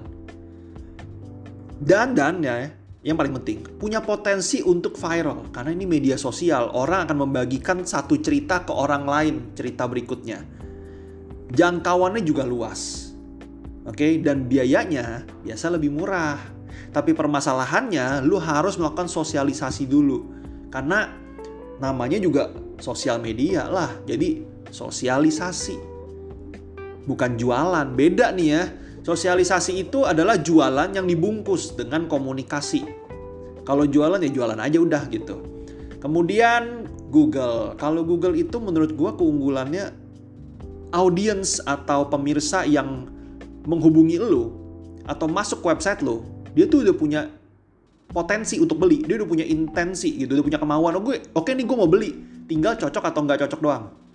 Dan 1.77 2.17
dan 2.17 2.43
ya 2.43 2.67
yang 3.07 3.15
paling 3.15 3.39
penting 3.39 3.63
punya 3.79 4.03
potensi 4.03 4.65
untuk 4.67 4.99
viral 4.99 5.55
karena 5.55 5.71
ini 5.71 5.87
media 5.87 6.19
sosial. 6.19 6.75
Orang 6.75 7.07
akan 7.07 7.31
membagikan 7.31 7.87
satu 7.87 8.19
cerita 8.19 8.67
ke 8.67 8.73
orang 8.75 9.07
lain 9.07 9.35
cerita 9.55 9.87
berikutnya. 9.87 10.43
Jangkauannya 11.55 12.27
juga 12.27 12.43
luas 12.43 13.15
oke? 13.87 13.95
Okay? 13.95 14.19
dan 14.19 14.51
biayanya 14.51 15.23
biasa 15.47 15.71
lebih 15.79 15.95
murah. 15.95 16.39
Tapi 16.91 17.13
permasalahannya 17.13 18.25
lu 18.25 18.41
harus 18.41 18.81
melakukan 18.81 19.07
sosialisasi 19.07 19.87
dulu. 19.87 20.27
Karena 20.73 21.07
namanya 21.79 22.17
juga 22.19 22.51
sosial 22.81 23.21
media 23.21 23.69
lah 23.69 23.89
jadi 24.05 24.56
sosialisasi. 24.77 25.81
Bukan 27.09 27.41
jualan, 27.41 27.97
beda 27.97 28.37
nih 28.37 28.49
ya. 28.53 28.63
Sosialisasi 29.01 29.87
itu 29.87 30.05
adalah 30.05 30.37
jualan 30.37 30.93
yang 30.93 31.07
dibungkus 31.09 31.73
dengan 31.73 32.05
komunikasi. 32.11 32.85
Kalau 33.65 33.89
jualan 33.89 34.21
ya 34.21 34.31
jualan 34.31 34.59
aja 34.59 34.79
udah 34.83 35.03
gitu. 35.09 35.41
Kemudian 36.03 36.85
Google. 37.09 37.79
Kalau 37.79 38.03
Google 38.05 38.37
itu 38.37 38.59
menurut 38.59 38.93
gua 38.99 39.15
keunggulannya 39.15 39.95
audience 40.91 41.63
atau 41.63 42.11
pemirsa 42.11 42.67
yang 42.67 43.09
menghubungi 43.67 44.19
lu 44.19 44.55
atau 45.07 45.27
masuk 45.31 45.63
website 45.63 46.03
lu, 46.03 46.23
dia 46.55 46.67
tuh 46.67 46.83
udah 46.83 46.95
punya 46.95 47.21
potensi 48.11 48.59
untuk 48.59 48.83
beli. 48.83 49.07
Dia 49.07 49.23
udah 49.23 49.29
punya 49.31 49.47
intensi 49.47 50.19
gitu, 50.19 50.35
udah 50.39 50.47
punya 50.47 50.59
kemauan. 50.59 50.99
Oh, 50.99 51.03
gue, 51.03 51.23
oke 51.35 51.51
nih 51.55 51.63
gue 51.63 51.77
mau 51.79 51.91
beli. 51.91 52.11
Tinggal 52.47 52.75
cocok 52.79 53.03
atau 53.07 53.21
nggak 53.23 53.47
cocok 53.47 53.61
doang. 53.63 54.06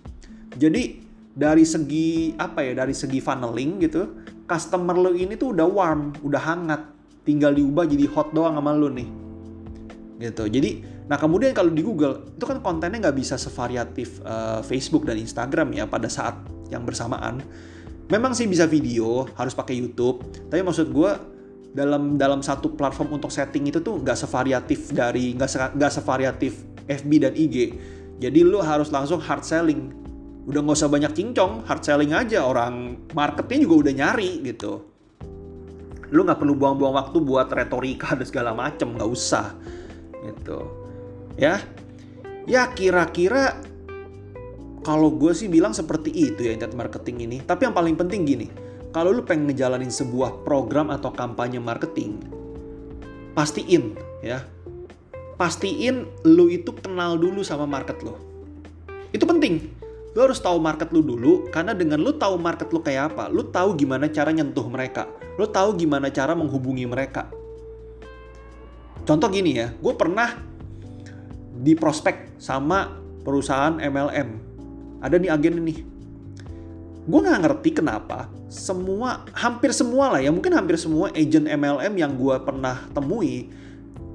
Jadi 0.56 1.02
dari 1.32 1.64
segi 1.64 2.36
apa 2.36 2.60
ya 2.60 2.76
dari 2.76 2.92
segi 2.92 3.16
funneling 3.24 3.80
gitu 3.80 4.02
customer 4.44 4.92
lo 4.92 5.16
ini 5.16 5.32
tuh 5.32 5.56
udah 5.56 5.64
warm 5.64 6.12
udah 6.20 6.36
hangat 6.44 6.92
tinggal 7.24 7.56
diubah 7.56 7.88
jadi 7.88 8.04
hot 8.12 8.36
doang 8.36 8.60
sama 8.60 8.76
lo 8.76 8.92
nih 8.92 9.08
gitu 10.20 10.44
jadi 10.52 10.84
nah 11.08 11.16
kemudian 11.16 11.56
kalau 11.56 11.72
di 11.72 11.80
Google 11.80 12.36
itu 12.36 12.44
kan 12.44 12.60
kontennya 12.60 13.08
nggak 13.08 13.16
bisa 13.16 13.40
sevariatif 13.40 14.20
uh, 14.28 14.60
Facebook 14.60 15.08
dan 15.08 15.16
Instagram 15.16 15.72
ya 15.72 15.88
pada 15.88 16.12
saat 16.12 16.36
yang 16.72 16.88
bersamaan. 16.88 17.44
Memang 18.08 18.32
sih 18.32 18.48
bisa 18.48 18.64
video, 18.64 19.28
harus 19.36 19.52
pakai 19.52 19.76
YouTube. 19.76 20.24
Tapi 20.48 20.64
maksud 20.64 20.88
gue 20.88 21.12
dalam 21.72 22.16
dalam 22.16 22.40
satu 22.40 22.72
platform 22.72 23.20
untuk 23.20 23.28
setting 23.28 23.68
itu 23.68 23.80
tuh 23.84 24.00
nggak 24.00 24.16
sevariatif 24.16 24.92
dari 24.92 25.36
nggak 25.36 25.76
nggak 25.76 25.92
sevariatif 25.92 26.64
FB 26.88 27.10
dan 27.20 27.32
IG. 27.36 27.56
Jadi 28.20 28.40
lu 28.40 28.60
harus 28.64 28.88
langsung 28.88 29.20
hard 29.20 29.44
selling. 29.44 30.01
Udah 30.42 30.58
nggak 30.58 30.78
usah 30.78 30.90
banyak 30.90 31.12
cincong, 31.14 31.62
hard 31.66 31.82
selling 31.86 32.12
aja. 32.14 32.42
Orang 32.42 33.06
marketnya 33.14 33.62
juga 33.62 33.88
udah 33.88 33.92
nyari 33.94 34.42
gitu. 34.42 34.72
Lu 36.12 36.26
nggak 36.26 36.42
perlu 36.42 36.58
buang-buang 36.58 36.94
waktu 36.98 37.18
buat 37.22 37.48
retorika 37.48 38.18
dan 38.18 38.26
segala 38.26 38.50
macem, 38.52 38.92
nggak 38.98 39.10
usah. 39.10 39.54
Gitu. 40.22 40.58
Ya, 41.38 41.62
ya 42.44 42.68
kira-kira 42.74 43.56
kalau 44.82 45.14
gue 45.14 45.30
sih 45.32 45.46
bilang 45.46 45.72
seperti 45.72 46.10
itu 46.10 46.42
ya 46.42 46.52
internet 46.58 46.76
marketing 46.76 47.16
ini. 47.30 47.38
Tapi 47.40 47.70
yang 47.70 47.74
paling 47.74 47.94
penting 47.94 48.26
gini, 48.26 48.46
kalau 48.90 49.14
lu 49.14 49.22
pengen 49.22 49.48
ngejalanin 49.48 49.88
sebuah 49.88 50.42
program 50.44 50.90
atau 50.90 51.14
kampanye 51.14 51.62
marketing, 51.62 52.18
pastiin 53.32 53.96
ya, 54.20 54.42
pastiin 55.38 56.04
lu 56.26 56.50
itu 56.50 56.74
kenal 56.82 57.16
dulu 57.16 57.40
sama 57.46 57.64
market 57.64 58.02
lo. 58.02 58.18
Itu 59.14 59.24
penting. 59.24 59.81
Lu 60.12 60.20
harus 60.28 60.40
tahu 60.40 60.60
market 60.60 60.92
lu 60.92 61.00
dulu, 61.00 61.48
karena 61.48 61.72
dengan 61.72 61.96
lu 61.96 62.12
tahu 62.12 62.36
market 62.36 62.68
lu 62.68 62.84
kayak 62.84 63.16
apa, 63.16 63.32
lu 63.32 63.48
tahu 63.48 63.72
gimana 63.80 64.12
cara 64.12 64.28
nyentuh 64.28 64.68
mereka, 64.68 65.08
lu 65.40 65.48
tahu 65.48 65.72
gimana 65.80 66.12
cara 66.12 66.36
menghubungi 66.36 66.84
mereka. 66.84 67.32
Contoh 69.08 69.26
gini 69.32 69.56
ya, 69.56 69.72
gue 69.72 69.94
pernah 69.96 70.36
di 71.52 71.72
prospek 71.72 72.36
sama 72.36 72.92
perusahaan 73.24 73.80
MLM 73.80 74.52
ada 75.02 75.18
nih 75.18 75.30
agen 75.34 75.58
ini. 75.66 75.74
Gue 77.02 77.18
nggak 77.18 77.42
ngerti 77.42 77.82
kenapa 77.82 78.30
semua, 78.46 79.26
hampir 79.34 79.74
semua 79.74 80.14
lah 80.14 80.20
ya, 80.22 80.30
mungkin 80.30 80.54
hampir 80.54 80.78
semua 80.78 81.10
agent 81.10 81.50
MLM 81.50 81.98
yang 81.98 82.14
gue 82.14 82.36
pernah 82.46 82.86
temui, 82.94 83.50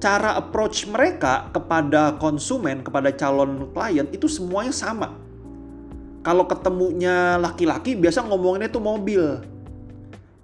cara 0.00 0.40
approach 0.40 0.88
mereka 0.88 1.52
kepada 1.52 2.16
konsumen, 2.16 2.80
kepada 2.80 3.12
calon 3.12 3.68
klien 3.76 4.08
itu 4.08 4.24
semuanya 4.24 4.72
sama. 4.72 5.27
Kalau 6.28 6.44
ketemunya 6.44 7.40
laki-laki 7.40 7.96
biasa 7.96 8.20
ngomonginnya 8.28 8.68
tuh 8.68 8.84
mobil. 8.84 9.40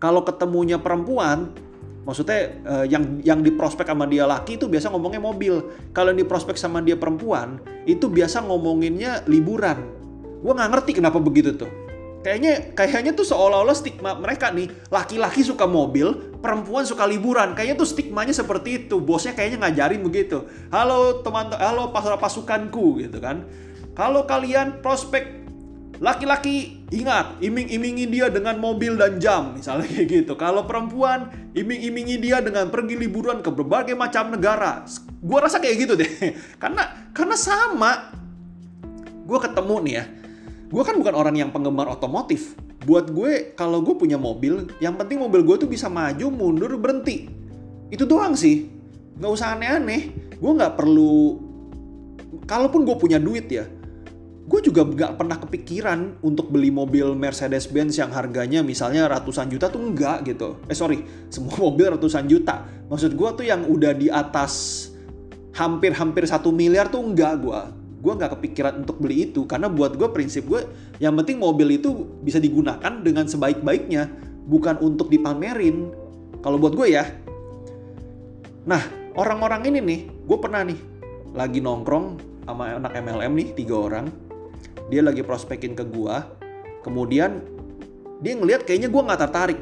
Kalau 0.00 0.24
ketemunya 0.24 0.80
perempuan, 0.80 1.52
maksudnya 2.08 2.56
uh, 2.64 2.88
yang 2.88 3.20
yang 3.20 3.44
di 3.44 3.52
prospek 3.52 3.92
sama 3.92 4.08
dia 4.08 4.24
laki 4.24 4.56
itu 4.56 4.64
biasa 4.64 4.88
ngomongnya 4.88 5.20
mobil. 5.20 5.60
Kalau 5.92 6.16
di 6.16 6.24
prospek 6.24 6.56
sama 6.56 6.80
dia 6.80 6.96
perempuan, 6.96 7.60
itu 7.84 8.08
biasa 8.08 8.40
ngomonginnya 8.48 9.28
liburan. 9.28 9.84
Gue 10.40 10.56
nggak 10.56 10.70
ngerti 10.72 11.04
kenapa 11.04 11.20
begitu 11.20 11.52
tuh. 11.52 11.68
Kayaknya 12.24 12.72
kayaknya 12.72 13.12
tuh 13.12 13.28
seolah-olah 13.28 13.76
stigma 13.76 14.16
mereka 14.16 14.48
nih. 14.56 14.72
Laki-laki 14.88 15.44
suka 15.44 15.68
mobil 15.68 16.32
perempuan 16.40 16.88
suka 16.88 17.04
liburan. 17.04 17.52
Kayaknya 17.52 17.84
tuh 17.84 17.88
stigmanya 17.92 18.32
seperti 18.32 18.88
itu. 18.88 19.04
Bosnya 19.04 19.36
kayaknya 19.36 19.68
ngajarin 19.68 20.00
begitu. 20.00 20.48
Halo 20.72 21.20
teman 21.20 21.52
halo 21.52 21.92
pas 21.92 22.08
pasukanku 22.16 23.04
gitu 23.04 23.20
kan. 23.20 23.44
Kalau 23.92 24.24
kalian 24.24 24.80
prospek 24.80 25.43
laki-laki 26.02 26.86
ingat 26.90 27.38
iming-imingi 27.38 28.10
dia 28.10 28.26
dengan 28.30 28.58
mobil 28.58 28.98
dan 28.98 29.22
jam 29.22 29.54
misalnya 29.54 29.86
kayak 29.86 30.06
gitu 30.10 30.32
kalau 30.34 30.66
perempuan 30.66 31.30
iming-imingi 31.54 32.18
dia 32.18 32.42
dengan 32.42 32.70
pergi 32.70 32.98
liburan 32.98 33.42
ke 33.42 33.50
berbagai 33.50 33.94
macam 33.94 34.34
negara 34.34 34.82
gue 35.22 35.38
rasa 35.38 35.62
kayak 35.62 35.76
gitu 35.86 35.94
deh 35.94 36.10
karena 36.62 37.10
karena 37.14 37.36
sama 37.38 38.10
gue 39.24 39.38
ketemu 39.38 39.76
nih 39.86 39.94
ya 39.94 40.04
gue 40.74 40.82
kan 40.82 40.98
bukan 40.98 41.14
orang 41.14 41.38
yang 41.38 41.50
penggemar 41.54 41.86
otomotif. 41.86 42.58
Buat 42.82 43.14
gue, 43.14 43.54
kalau 43.54 43.78
gue 43.78 43.94
punya 43.94 44.18
mobil, 44.18 44.66
yang 44.82 44.98
penting 44.98 45.22
mobil 45.22 45.46
gue 45.46 45.56
tuh 45.62 45.70
bisa 45.70 45.86
maju, 45.86 46.26
mundur, 46.34 46.74
berhenti. 46.76 47.30
Itu 47.94 48.04
doang 48.10 48.34
sih. 48.34 48.68
Gak 49.22 49.30
usah 49.30 49.54
aneh-aneh. 49.54 50.10
Gue 50.42 50.52
gak 50.58 50.74
perlu... 50.74 51.38
Kalaupun 52.44 52.82
gue 52.82 52.96
punya 52.98 53.22
duit 53.22 53.46
ya, 53.46 53.70
gue 54.44 54.60
juga 54.60 54.84
gak 54.84 55.12
pernah 55.16 55.40
kepikiran 55.40 56.20
untuk 56.20 56.52
beli 56.52 56.68
mobil 56.68 57.16
Mercedes-Benz 57.16 57.96
yang 57.96 58.12
harganya 58.12 58.60
misalnya 58.60 59.08
ratusan 59.08 59.48
juta 59.48 59.72
tuh 59.72 59.80
enggak 59.80 60.28
gitu. 60.28 60.60
Eh 60.68 60.76
sorry, 60.76 61.00
semua 61.32 61.56
mobil 61.56 61.88
ratusan 61.88 62.28
juta. 62.28 62.64
Maksud 62.92 63.16
gue 63.16 63.28
tuh 63.40 63.44
yang 63.48 63.64
udah 63.64 63.92
di 63.96 64.12
atas 64.12 64.86
hampir-hampir 65.54 66.26
satu 66.26 66.50
miliar 66.50 66.90
tuh 66.90 67.00
enggak 67.00 67.40
gue 67.40 67.60
gue 68.04 68.12
nggak 68.12 68.36
kepikiran 68.36 68.84
untuk 68.84 69.00
beli 69.00 69.32
itu 69.32 69.48
karena 69.48 69.72
buat 69.72 69.96
gue 69.96 70.04
prinsip 70.12 70.44
gue 70.44 70.60
yang 71.00 71.16
penting 71.16 71.40
mobil 71.40 71.80
itu 71.80 72.04
bisa 72.20 72.36
digunakan 72.36 73.00
dengan 73.00 73.24
sebaik-baiknya 73.24 74.12
bukan 74.44 74.76
untuk 74.84 75.08
dipamerin 75.08 75.88
kalau 76.44 76.60
buat 76.60 76.76
gue 76.76 76.92
ya 76.92 77.08
nah 78.68 78.84
orang-orang 79.16 79.72
ini 79.72 79.78
nih 79.80 80.00
gue 80.28 80.36
pernah 80.36 80.60
nih 80.68 80.76
lagi 81.32 81.64
nongkrong 81.64 82.20
sama 82.44 82.76
anak 82.76 82.92
MLM 82.92 83.32
nih 83.32 83.48
tiga 83.56 83.74
orang 83.80 84.06
dia 84.92 85.00
lagi 85.00 85.24
prospekin 85.24 85.72
ke 85.72 85.84
gue 85.86 86.16
kemudian 86.84 87.40
dia 88.20 88.32
ngelihat 88.36 88.64
kayaknya 88.68 88.88
gue 88.92 89.02
nggak 89.02 89.20
tertarik 89.20 89.60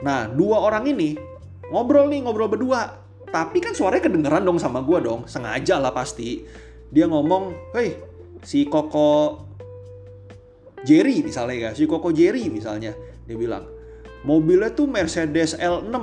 nah 0.00 0.28
dua 0.28 0.60
orang 0.64 0.88
ini 0.88 1.16
ngobrol 1.68 2.08
nih 2.08 2.24
ngobrol 2.24 2.48
berdua 2.48 3.00
tapi 3.30 3.62
kan 3.62 3.76
suaranya 3.76 4.10
kedengeran 4.10 4.42
dong 4.42 4.58
sama 4.58 4.82
gue 4.82 4.98
dong 5.00 5.28
sengaja 5.30 5.78
lah 5.78 5.94
pasti 5.94 6.42
dia 6.90 7.06
ngomong, 7.06 7.54
hei 7.78 7.94
si 8.42 8.66
Koko 8.66 9.46
Jerry 10.82 11.22
misalnya 11.22 11.56
ya, 11.56 11.78
si 11.78 11.86
Koko 11.86 12.10
Jerry 12.10 12.50
misalnya, 12.50 12.98
dia 13.24 13.36
bilang, 13.38 13.70
mobilnya 14.26 14.74
tuh 14.74 14.90
Mercedes 14.90 15.54
L6 15.54 15.94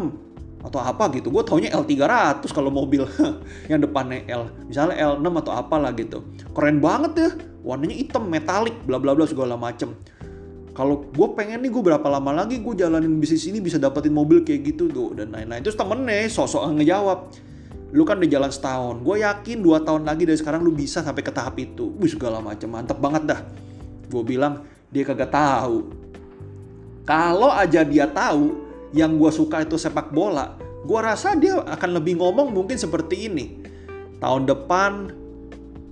atau 0.64 0.80
apa 0.80 1.12
gitu. 1.12 1.28
Gue 1.30 1.44
taunya 1.44 1.76
L300 1.76 2.48
kalau 2.56 2.72
mobil 2.72 3.04
yang 3.72 3.84
depannya 3.84 4.24
L. 4.32 4.48
Misalnya 4.66 5.20
L6 5.20 5.28
atau 5.44 5.54
apalah 5.54 5.92
gitu. 5.92 6.24
Keren 6.56 6.80
banget 6.80 7.14
ya. 7.20 7.30
Warnanya 7.68 8.00
hitam, 8.00 8.32
metalik, 8.32 8.80
bla 8.88 8.96
bla 8.96 9.12
bla 9.12 9.28
segala 9.28 9.60
macem. 9.60 9.92
Kalau 10.72 11.04
gue 11.10 11.28
pengen 11.36 11.66
nih 11.66 11.74
gue 11.74 11.84
berapa 11.84 12.08
lama 12.08 12.32
lagi 12.32 12.62
gue 12.62 12.74
jalanin 12.78 13.20
bisnis 13.20 13.50
ini 13.50 13.60
bisa 13.60 13.76
dapetin 13.76 14.14
mobil 14.14 14.46
kayak 14.46 14.72
gitu 14.72 14.88
tuh 14.88 15.12
dan 15.18 15.36
lain-lain. 15.36 15.60
Terus 15.60 15.76
temennya 15.76 16.30
sosok 16.32 16.70
ngejawab, 16.80 17.20
lu 17.92 18.08
kan 18.08 18.22
udah 18.22 18.30
jalan 18.30 18.52
setahun. 18.54 18.96
Gue 19.04 19.26
yakin 19.26 19.58
dua 19.60 19.84
tahun 19.84 20.08
lagi 20.08 20.24
dari 20.24 20.40
sekarang 20.40 20.64
lu 20.64 20.72
bisa 20.72 21.04
sampai 21.04 21.26
ke 21.26 21.34
tahap 21.34 21.60
itu. 21.60 21.92
Wih 22.00 22.08
segala 22.08 22.40
macam 22.40 22.72
mantep 22.72 23.02
banget 23.04 23.36
dah. 23.36 23.42
Gue 24.08 24.24
bilang 24.24 24.64
dia 24.94 25.04
kagak 25.04 25.34
tahu. 25.34 25.92
Kalau 27.04 27.52
aja 27.52 27.84
dia 27.84 28.08
tahu 28.08 28.64
yang 28.96 29.20
gue 29.20 29.32
suka 29.34 29.68
itu 29.68 29.76
sepak 29.76 30.16
bola 30.16 30.68
gue 30.88 31.00
rasa 31.04 31.36
dia 31.36 31.60
akan 31.60 32.00
lebih 32.00 32.16
ngomong 32.16 32.56
mungkin 32.56 32.80
seperti 32.80 33.28
ini. 33.28 33.60
Tahun 34.24 34.48
depan 34.48 35.12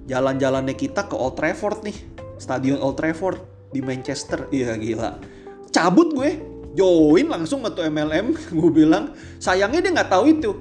jalan-jalannya 0.05 0.77
kita 0.77 1.09
ke 1.09 1.15
Old 1.17 1.37
Trafford 1.37 1.85
nih. 1.85 1.97
Stadion 2.37 2.81
Old 2.81 2.97
Trafford 2.97 3.41
di 3.73 3.81
Manchester. 3.81 4.49
Iya 4.53 4.77
gila. 4.77 5.17
Cabut 5.73 6.13
gue. 6.13 6.53
Join 6.75 7.31
langsung 7.31 7.63
ke 7.63 7.87
MLM 7.87 8.35
gue 8.59 8.71
bilang. 8.71 9.11
Sayangnya 9.41 9.81
dia 9.81 9.91
nggak 9.91 10.11
tahu 10.11 10.25
itu. 10.31 10.51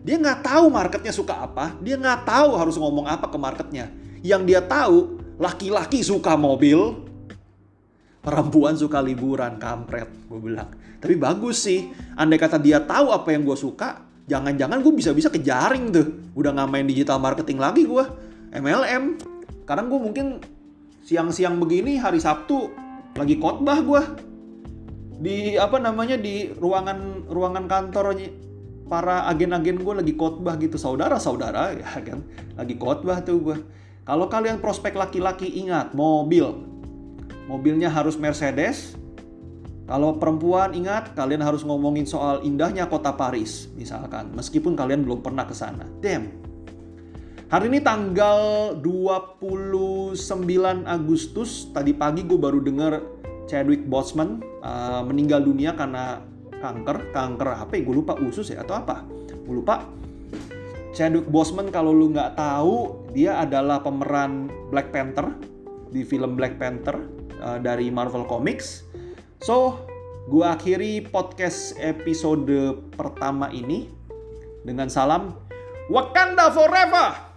Dia 0.00 0.16
nggak 0.16 0.40
tahu 0.40 0.72
marketnya 0.72 1.12
suka 1.12 1.44
apa, 1.44 1.76
dia 1.84 2.00
nggak 2.00 2.24
tahu 2.24 2.56
harus 2.56 2.80
ngomong 2.80 3.04
apa 3.04 3.28
ke 3.28 3.36
marketnya. 3.36 3.92
Yang 4.24 4.42
dia 4.48 4.60
tahu, 4.64 5.20
laki-laki 5.36 6.00
suka 6.00 6.40
mobil, 6.40 7.04
perempuan 8.24 8.80
suka 8.80 8.96
liburan, 9.04 9.60
kampret, 9.60 10.08
gue 10.08 10.40
bilang. 10.40 10.72
Tapi 11.00 11.20
bagus 11.20 11.68
sih, 11.68 11.92
andai 12.16 12.40
kata 12.40 12.56
dia 12.56 12.80
tahu 12.80 13.12
apa 13.12 13.28
yang 13.32 13.44
gue 13.44 13.56
suka, 13.56 14.00
jangan-jangan 14.24 14.80
gue 14.80 14.92
bisa-bisa 14.96 15.28
kejaring 15.28 15.92
tuh. 15.92 16.32
Udah 16.32 16.56
nggak 16.56 16.68
main 16.72 16.88
digital 16.88 17.20
marketing 17.20 17.60
lagi 17.60 17.84
gue, 17.84 18.04
MLM. 18.54 19.18
Karena 19.66 19.86
gue 19.86 20.00
mungkin 20.02 20.26
siang-siang 21.06 21.62
begini 21.62 21.98
hari 21.98 22.18
Sabtu 22.18 22.70
lagi 23.18 23.38
khotbah 23.38 23.78
gue 23.82 24.02
di 25.20 25.54
apa 25.58 25.78
namanya 25.82 26.14
di 26.14 26.50
ruangan 26.54 27.26
ruangan 27.26 27.66
kantor 27.66 28.14
para 28.90 29.26
agen-agen 29.30 29.78
gue 29.78 29.94
lagi 30.02 30.14
khotbah 30.18 30.58
gitu. 30.58 30.74
Saudara-saudara 30.74 31.74
ya 31.80 32.02
kan 32.02 32.26
lagi 32.58 32.74
khotbah 32.74 33.22
tuh 33.22 33.38
gue 33.38 33.56
kalau 34.02 34.26
kalian 34.26 34.58
prospek 34.58 34.98
laki-laki 34.98 35.46
ingat 35.46 35.94
mobil. 35.94 36.66
Mobilnya 37.46 37.90
harus 37.90 38.14
Mercedes. 38.14 38.98
Kalau 39.90 40.22
perempuan 40.22 40.70
ingat 40.70 41.18
kalian 41.18 41.42
harus 41.42 41.66
ngomongin 41.66 42.06
soal 42.06 42.46
indahnya 42.46 42.86
kota 42.86 43.10
Paris 43.10 43.66
misalkan. 43.74 44.30
Meskipun 44.38 44.78
kalian 44.78 45.02
belum 45.02 45.18
pernah 45.22 45.46
ke 45.46 45.54
sana. 45.54 45.82
Damn 45.98 46.49
hari 47.50 47.66
ini 47.66 47.82
tanggal 47.82 48.72
29 48.78 50.14
Agustus. 50.86 51.66
Tadi 51.74 51.90
pagi 51.90 52.22
gue 52.22 52.38
baru 52.38 52.62
dengar 52.62 53.02
Chadwick 53.50 53.82
Boseman 53.90 54.38
uh, 54.62 55.02
meninggal 55.02 55.42
dunia 55.42 55.74
karena 55.74 56.22
kanker. 56.62 57.10
Kanker 57.10 57.48
apa 57.66 57.74
ya? 57.74 57.82
Gue 57.82 57.98
lupa 57.98 58.14
usus 58.22 58.54
ya 58.54 58.62
atau 58.62 58.78
apa? 58.78 59.02
Gue 59.44 59.54
lupa. 59.58 59.82
Chadwick 60.94 61.26
Boseman 61.26 61.74
kalau 61.74 61.90
lu 61.90 62.14
nggak 62.14 62.38
tahu 62.38 63.06
dia 63.10 63.42
adalah 63.42 63.82
pemeran 63.82 64.46
Black 64.70 64.94
Panther 64.94 65.34
di 65.90 66.06
film 66.06 66.38
Black 66.38 66.54
Panther 66.54 67.02
uh, 67.42 67.58
dari 67.58 67.90
Marvel 67.90 68.30
Comics. 68.30 68.86
So, 69.42 69.82
gue 70.30 70.46
akhiri 70.46 71.10
podcast 71.10 71.74
episode 71.82 72.78
pertama 72.94 73.50
ini 73.50 73.90
dengan 74.62 74.86
salam 74.86 75.34
Wakanda 75.90 76.54
Forever! 76.54 77.29